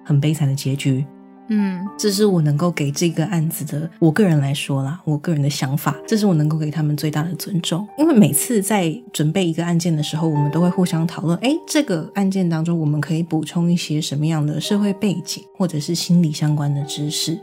[0.06, 1.06] 很悲惨的结局。
[1.52, 7.88] 嗯，这是我能够给这个案子的，我个人来说啦，我个人的想法，这是我能够给他们最大的尊重。
[7.98, 17.40] 因为每次在准备一个案件的时候，我们都会互相讨论，哎，这个案件当中我们可以补充一些什么样的社会背景或者是心理相关的知识。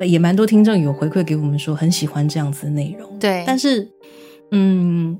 [0.00, 3.08] 也蛮多听众有回馈给我们说很喜欢这样子的内容。
[3.18, 3.86] 对，但是，
[4.52, 5.16] 嗯，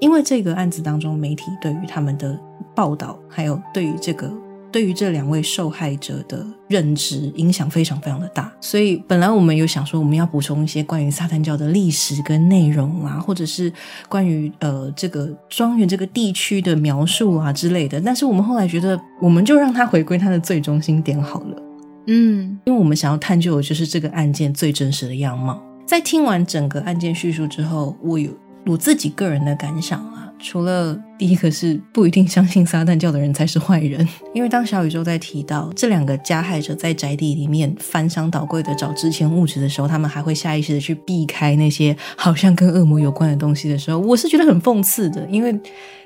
[0.00, 2.38] 因为这个案子当中媒体对于他们的
[2.74, 4.30] 报道，还有对于这个。
[4.70, 13.72] 对于这两位受害者的认知影响非常非常的大，所以本来我们有想说我们要补充一些关于撒旦教的历史跟内容啊，或者是
[14.08, 21.62] 关于呃这个庄园这个地区的描述啊之类的，但是我们后来觉得，我们就让它回归它的最中心点好了。
[22.06, 25.62] 嗯，因为我们想要探究的就是这个案件最真实的样貌。
[25.86, 28.30] 在听完整个案件叙述之后，我有
[28.66, 30.17] 我自己个人的感想啊。
[30.40, 45.58] 除了第一个是不一定相信撒旦教的人才是坏人， 因为当小宇宙在提到这两个加害者在宅地里面翻箱倒柜的找值钱物质的时候，他们还会下意识的去避开那些好像跟恶魔有关的东西的时候，我是觉得很讽刺的，因为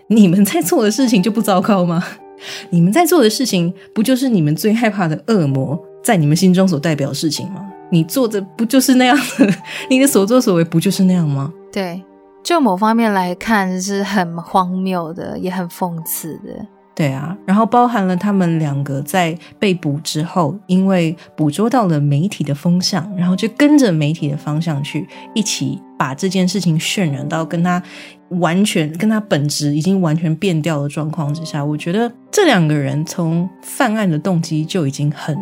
[0.06, 2.02] 你们在做的事情就不糟糕吗？
[2.70, 7.64] 你们在做的事情不就是你们最害怕的恶魔在你们心中所代表的事情吗？
[7.90, 9.54] 你做的不就是那样的？
[9.90, 11.52] 你的所作所为不就是那样吗？
[11.70, 12.02] 对。
[12.42, 16.66] 就某方面来看是很荒谬的，也很讽刺的。
[16.94, 27.82] 对啊，然后包含了他们两个在被捕之后，因为捕捉到了媒体的风向，然后就跟着媒体的方向去一起把这件事情渲染到跟他
[28.28, 31.64] 完全跟他本质已经完全变掉的状况之下。
[31.64, 35.34] 我觉得这两个人从犯案的动机就已经很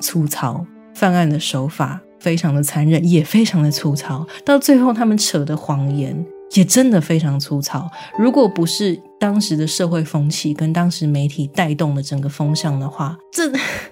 [0.00, 0.64] 粗糙，
[0.94, 6.24] 犯案的手法非常的残忍，也非常的粗糙，到最后他们扯的谎言。
[6.52, 7.90] 也真的非常粗糙。
[8.18, 13.50] 如果不是当时的社会风气跟当时媒体带动了整个风向的话，这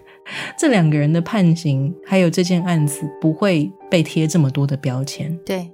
[0.56, 5.38] 这两个人的判刑还有这件案子不会被贴这么多的标签。
[5.44, 5.72] 对。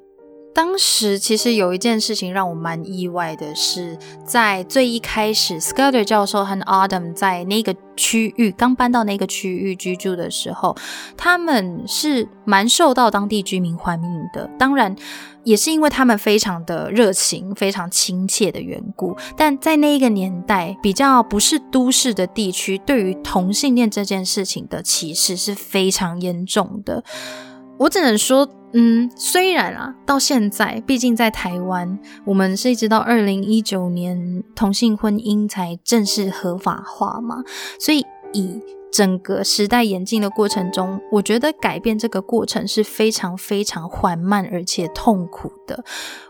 [0.54, 10.76] 当时其实有一件事情让我蛮意外的，是在最一开始，Scudder 教授和 Adam 在那个区域刚搬到那个区域居住的时候，
[11.16, 14.50] 他们是蛮受到当地居民欢迎的。
[14.58, 14.96] 当然，
[15.44, 19.16] 也是因为他们非常的热情、非常亲切的缘故。
[19.36, 27.02] 但在那一个年代，比较不是都市的地区，对于同性恋这件事情的歧视是非常严重的。
[27.78, 28.48] 我只能说。
[28.74, 37.42] 嗯，虽然啊，到现在，毕竟在台湾，我们是一直到二零一九年同性婚姻才正式合法化嘛，
[37.80, 38.60] 所以以
[38.90, 45.84] 整个时代演进的过程中，我觉得改变这个过程是非常非常缓慢而且痛苦的。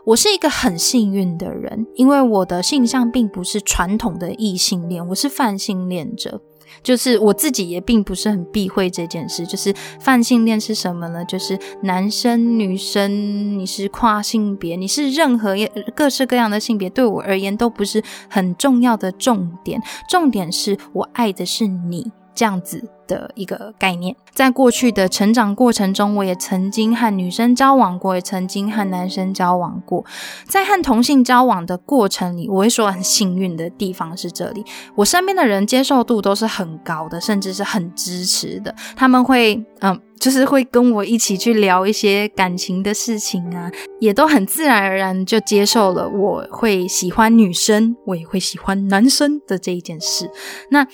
[0.05, 6.41] 我是一个很幸运的人，因为我的性向并不是传统的异性恋，我是泛性恋者。
[6.83, 9.47] 就是我自己也并不是很避讳这件事。
[9.47, 11.25] 就是泛性恋是什么呢？
[11.25, 15.57] 就是男生、女生，你是跨性别，你是任何
[15.97, 19.83] 各式各样的性别，对我而言都不是很重要的重点。
[20.11, 24.15] 重点是我爱的是你这样子的一个概念。
[24.33, 30.05] 在过去的成长过程中，我也曾经和女生交往过，也曾经和男生交往过。
[30.47, 34.65] 在和同性交往的过程里，我会说很幸运的地方是这里，
[34.95, 38.73] 我身边的人接受度都是很高的，甚至是很支持的。
[38.95, 43.69] 他们会，嗯，就是会跟我一起去聊一些感情的事情啊，
[43.99, 50.31] 也都很自然而然就接受了我会喜欢女生，我也会喜欢男生的这一件事。
[50.71, 50.87] 那。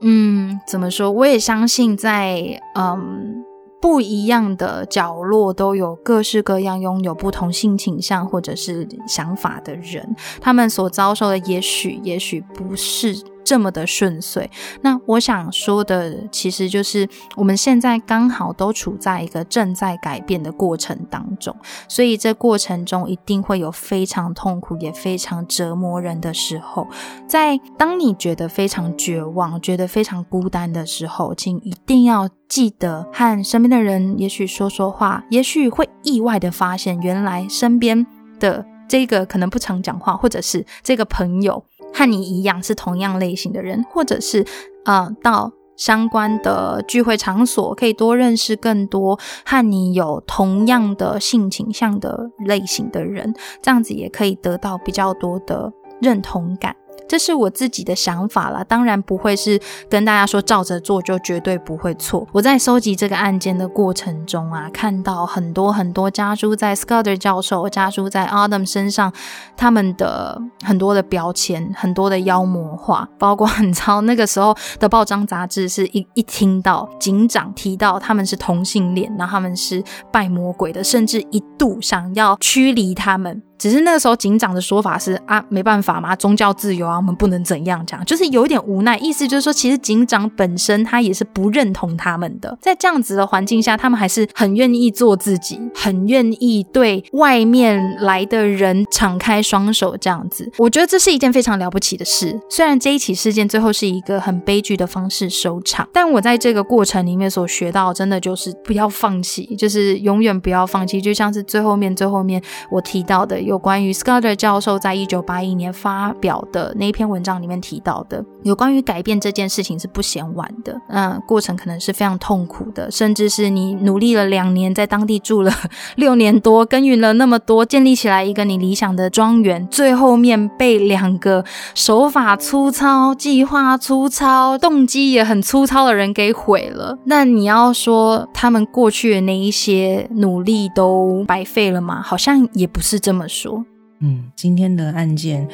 [0.00, 1.10] 嗯，怎么说？
[1.10, 3.44] 我也相信，在嗯
[3.80, 13.16] 不一样的角落都有各式各样拥有不同性倾向或者是想法的人，他们所遭受的也许也许不是。
[13.44, 14.48] 这么的顺遂，
[14.82, 21.54] 那我想说的其实就是，我们现在刚好都处在一个正在改变的过程当中，
[21.88, 26.86] 所以这过程中一定会有非常痛苦也非常折磨人的时候。
[27.26, 38.06] 在当你觉得非常绝望、觉得非常孤单的时候，请一定要记得和身边的人，也许说说话，也许会意外的发现，原来身边
[38.38, 41.64] 的这个可能不常讲话，或者是这个朋友。
[41.92, 44.44] 和你一样是同样类型的人，或者是
[44.84, 56.76] 呃，到相关的聚会场所，可以多认识更多和你有同样的性倾向的类型的人，这样子也可以得到比较多的认同感。
[57.10, 62.24] 这是我自己的想法啦，当然不会是跟大家说照着做就绝对不会错。
[62.30, 69.12] 我在收集这个案件的过程中啊，看到很多很多家书在 Scudder 教授、家书在 Adam 身上，
[69.56, 79.82] 他们的很多的标签、很多的妖魔化，包括 你知道那个时候的报章杂志是一一听到警长提到他们是同性恋，然后他们是
[80.12, 83.42] 拜魔鬼的，甚至一度想要驱离他们。
[83.60, 88.96] 只是那个时候警长的说法是啊，没办法嘛，宗教自由啊，我们不能怎样讲，就是有一点无奈。
[88.96, 100.50] 意思就是说，其实警长本身他也是不认同他们的，在这样子的环境下，他们还是很愿意做自己，很愿意对外面来的人敞开双手这样子。
[100.56, 102.40] 我觉得这是一件非常了不起的事。
[102.48, 110.98] 虽然这一起事件最后是一个很悲剧的方式收场，但我在这个过程里面所学到，真的就是不要放弃，就是永远不要放弃。
[110.98, 113.49] 就像是最后面最后面我提到的。
[113.50, 120.80] 有关于 Scudder 教授在一九八一年发表的那一篇文章里面提到的，有关于改变这件事情是不嫌晚的。
[120.86, 125.52] 嗯，过程可能是非常痛苦的，甚至是你努力了两年，在当地住了
[125.96, 131.44] 六年多，耕耘了那么多，建立起来一个你理想的庄园，最后面被两个
[131.74, 136.96] 手法粗糙、计划粗糙、动机也很粗糙的人给毁了。
[137.06, 142.00] 那你要说他们过去的那一些努力都白费了吗？
[142.00, 143.39] 好像也不是这么说。
[143.40, 143.64] 说，
[144.00, 145.46] 嗯，今天的案件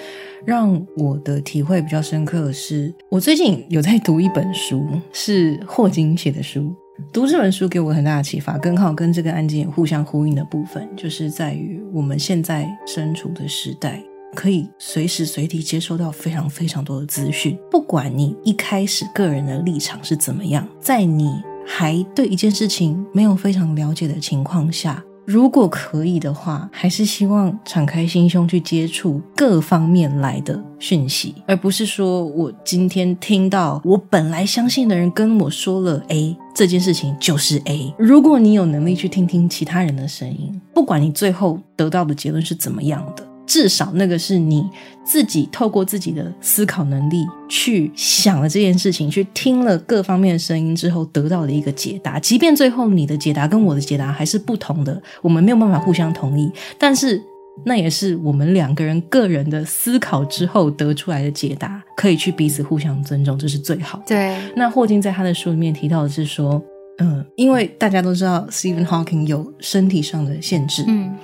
[0.44, 6.74] 让我的体会比较深刻的是，我最近有在读一本书，是霍金写的书。
[7.12, 14.02] 读这本书给我很大的启发，刚好跟这个案件互相呼应的部分，就是在于我们现在身处的时代，
[14.34, 17.58] 可以随时随地接收到非常非常多的资讯。
[17.70, 21.30] 不管你一开始个人的立场是怎么样，在你
[21.66, 25.04] 还对一件事情没有非常了解的情况下。
[25.26, 37.92] 如果可以的话，还是希望敞开心胸去接触各方面来的讯息，而不是说我今天听到我本来相信的人跟我说了 A 这件事情就是 A。
[37.98, 43.25] 如果你有能力去听听其他人的声音，不管你最后得到的结论是怎么样的。
[43.46, 44.68] 至少那个是你
[45.04, 52.18] 自己透过自己的思考能力去想了这件事情，去听了各方面的声音之后得到的一个解答。
[52.18, 57.22] 即便最后你的解答跟我的解答还是不同的，我们没有办法互相同意，但是
[57.64, 64.02] 那也是我们两个人个人的思考之后得出来的解答，可以去彼此互相尊重，这是最好。
[64.06, 64.36] 对。
[64.56, 66.60] 那霍金在他的书里面提到的是说，
[66.98, 71.14] 嗯，因为大家都知道 Stephen Hawking 有身体上的限制，嗯，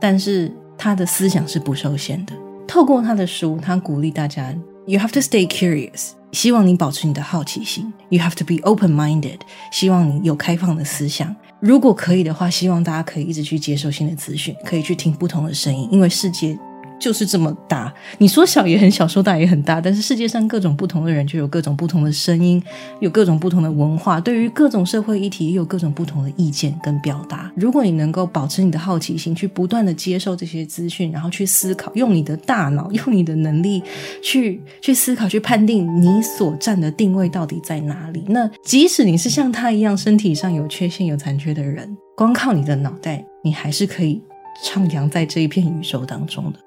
[0.00, 0.52] 但是。
[0.76, 2.32] 他的思想是不受限的。
[2.66, 4.54] 透过他的书，他鼓励大家
[4.86, 11.34] ：You have to stay curious，希望你保持你的好奇心；You have to be open-minded，希望你有开放的思想。
[11.60, 16.58] 如果可以的话，希望大家可以一直去接受新的资讯，可以去听不同的声音，因为世界。
[17.04, 19.78] 就是这么大，你说小也很小，说大也很大。
[19.78, 22.62] 但是世界上各种不同的人，就有各种不同的声音，
[22.98, 27.52] 有各种不同的文化，对于各种社会议题，也有各种不同的意见跟表达。
[27.56, 33.82] 如果你能够保持你的好奇心，去不断的接受这些资讯，然后去思考，用你的大脑，用你的能力
[34.22, 38.24] 去去思考，去判定你所站的定位到底在哪里。
[38.28, 44.22] 那即使你是像他一样身体上有缺陷、有残缺的人，光靠你的脑袋，你还是可以
[44.64, 46.58] 徜徉在这一片宇宙当中的。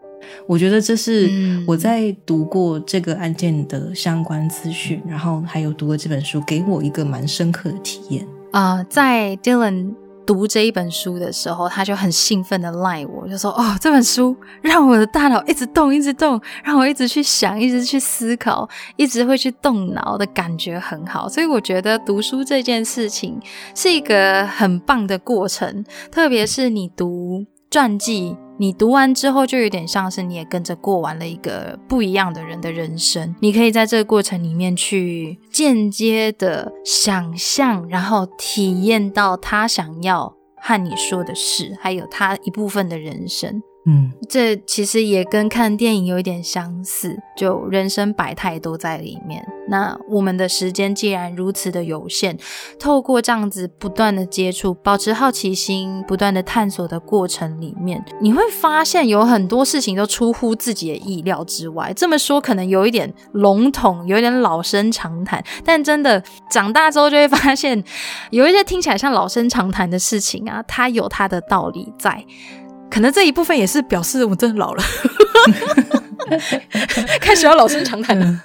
[0.45, 1.29] 我觉得这是
[1.67, 8.83] 我在读过这个案件的相关资讯，然后还有读了这本书，给我一个蛮深刻的体验啊。
[8.83, 9.93] 在 Dylan
[10.25, 23.39] 读这一本书的时候，他就很兴奋的赖我，就说：“哦，这本书让我的大脑一直动，一直动，让我一直去想，一直去思考，一直会去动脑的感觉很好。”所以我觉得读书这件事情
[23.75, 27.45] 是一个很棒的过程，特别是你读。
[27.69, 33.35] 传记，你读完之后就有点像是你也跟着过完了一个不一样的人的人生。
[33.39, 43.61] 你可以在这个过程里面去间接的想象，然后体验到他想要和你说的事，还有他一部分的人生。
[43.89, 49.41] 嗯，这其实也跟看电影有一点相似，就人生百态都在里面。
[49.69, 52.37] 那我们的时间既然如此的有限，
[52.77, 61.93] 透过这样子不断的接触，保持好奇心，不断的探索的过程里面，你会发现有很多事情都出乎自己的意料之外。
[61.95, 67.81] 这么说可能有一点笼统，有一点老生常谈，但真的长大之后就会发现，
[68.31, 72.25] 有一些听起来像老生常谈的事情啊，它有它的道理在。
[72.89, 74.83] 可能这一部分也是表示我真的老了，
[77.21, 78.25] 开始要老生常谈了。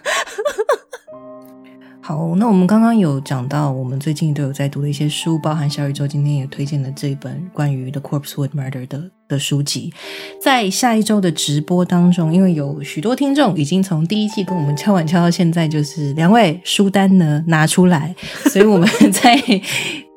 [2.04, 9.94] 好，那我们刚刚有讲到，我们最近都有在读的一些书，包含小宇宙今天也推荐的这一本关于 The Corpsewood Murder 的的书籍。
[10.40, 18.12] 在下一周的直播当中，因为有许多听众已经从第一季跟我们敲碗敲到现在，就是两位书单呢拿出来，
[18.50, 19.40] 所以我们在，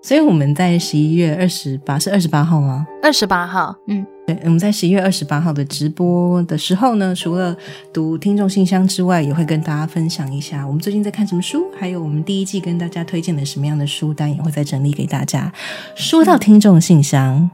[0.02, 2.88] 所以我们在十一月二十八是二十八号吗？
[3.04, 4.04] 二十八号，嗯。
[4.28, 7.56] 对，我们在十一月二十八号的直播的时候呢，除了
[7.94, 15.54] 读听众信箱之外，也会跟大家分享一下我们最近在看什么书，还有我们第一季跟大家推荐的什么样的书单，也会再整理给大家。
[15.96, 17.48] 说到听众信箱，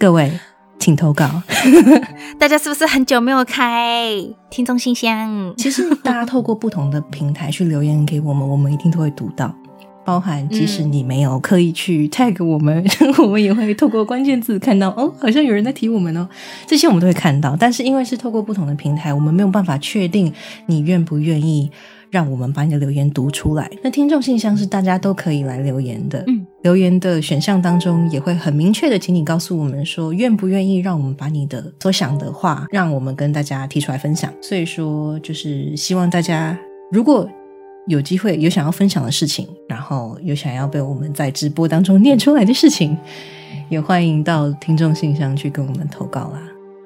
[0.00, 0.32] 各位
[0.80, 1.42] 请投稿。
[2.40, 4.10] 大家是不是很久没有开
[4.50, 5.54] 听众信箱？
[5.56, 9.54] 其实大家透过不同的平台去留言给我们，我们一定都会读到。
[10.04, 12.84] 包含，即使你没有刻意去 tag 我们，
[13.22, 16.28] 我们也会透过关键字看到哦，好像有人在提我们哦，
[16.66, 17.56] 这些我们都会看到。
[17.58, 20.32] 但是因为是透过不同的平台，我们没有办法确定
[20.66, 21.70] 你愿不愿意
[22.10, 23.70] 让我们把你的留言读出来。
[23.84, 34.32] 那听众信箱是大家都可以来留言的，嗯，留言的选项当中也会很明确的，请你告诉我们说愿不愿意让我们把你的所想的话，让我们跟大家提出来分享。
[34.40, 36.58] 所以说，就是希望大家
[36.90, 37.28] 如果。
[37.86, 42.96] 有机会有想要分享的事情，然后有想要被我们在直播当中念出来的事情，
[43.68, 46.40] 也欢迎到听众信箱去跟我们投稿啦。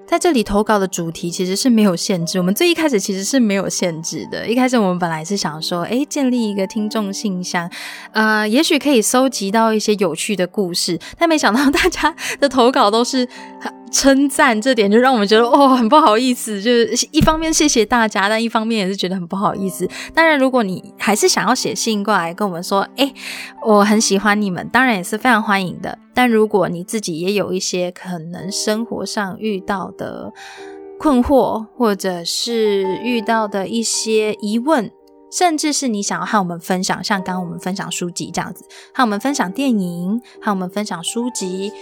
[0.07, 4.47] 在这里投稿的主题其实是没有限制，我们最一开始其实是没有限制的。
[4.47, 7.69] 一开始我们本来是想说，哎，建立一个听众信箱，
[8.13, 13.29] 呃，也许可以收集到一些有趣的故事，但没想到大家的投稿都是。
[13.95, 19.89] 称赞这点就让我们觉得哦很不好意思，就是一方面谢谢大家，但一方面也是觉得很不好意思。
[20.13, 23.15] 当然，如果你还是想要写信过来跟我们说，哎，
[23.65, 25.97] 我很喜欢你们，当然也是非常欢迎的。
[26.13, 30.33] 但如果你自己也有一些可能生活上遇到的
[30.99, 34.91] 困惑，或者是遇到的一些疑问，
[35.31, 41.73] 甚至是你想要和我们分享，像刚刚我们分享书籍这样子，和我们分享电影，和我们分享书籍，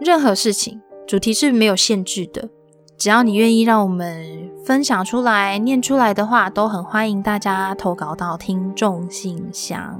[0.00, 0.80] 任何事情。
[1.08, 2.50] 主题是没有限制的，
[2.98, 9.98] 只要你愿意让我们分享出来、念出来的话，都很欢迎大家投稿到听众信箱。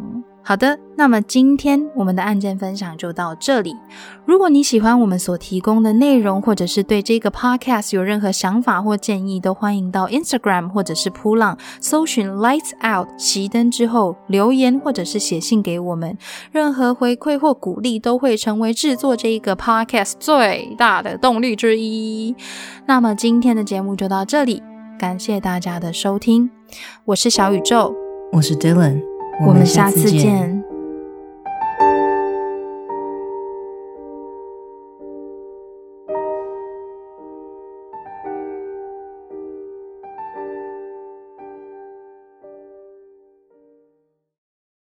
[0.49, 3.77] 好的，那么今天我们的案件分享就到这里。
[4.25, 16.16] 如果你喜欢我们所提供的内容，或者是对这个 podcast 有任何想法或建议，都欢迎到 Instagram 或者是扑浪搜寻 Lights Out 熄灯之后留言，或者是写信给我们。
[16.51, 22.35] 任何回馈或鼓励都会成为制作这一个 podcast 最大的动力之一。
[22.87, 24.62] 那么今天的节目就到这里，
[24.99, 26.51] 感谢大家的收听。
[27.05, 27.95] 我是小宇宙，
[28.33, 29.18] 我是 Dylan。
[29.40, 30.57] 我们下次见。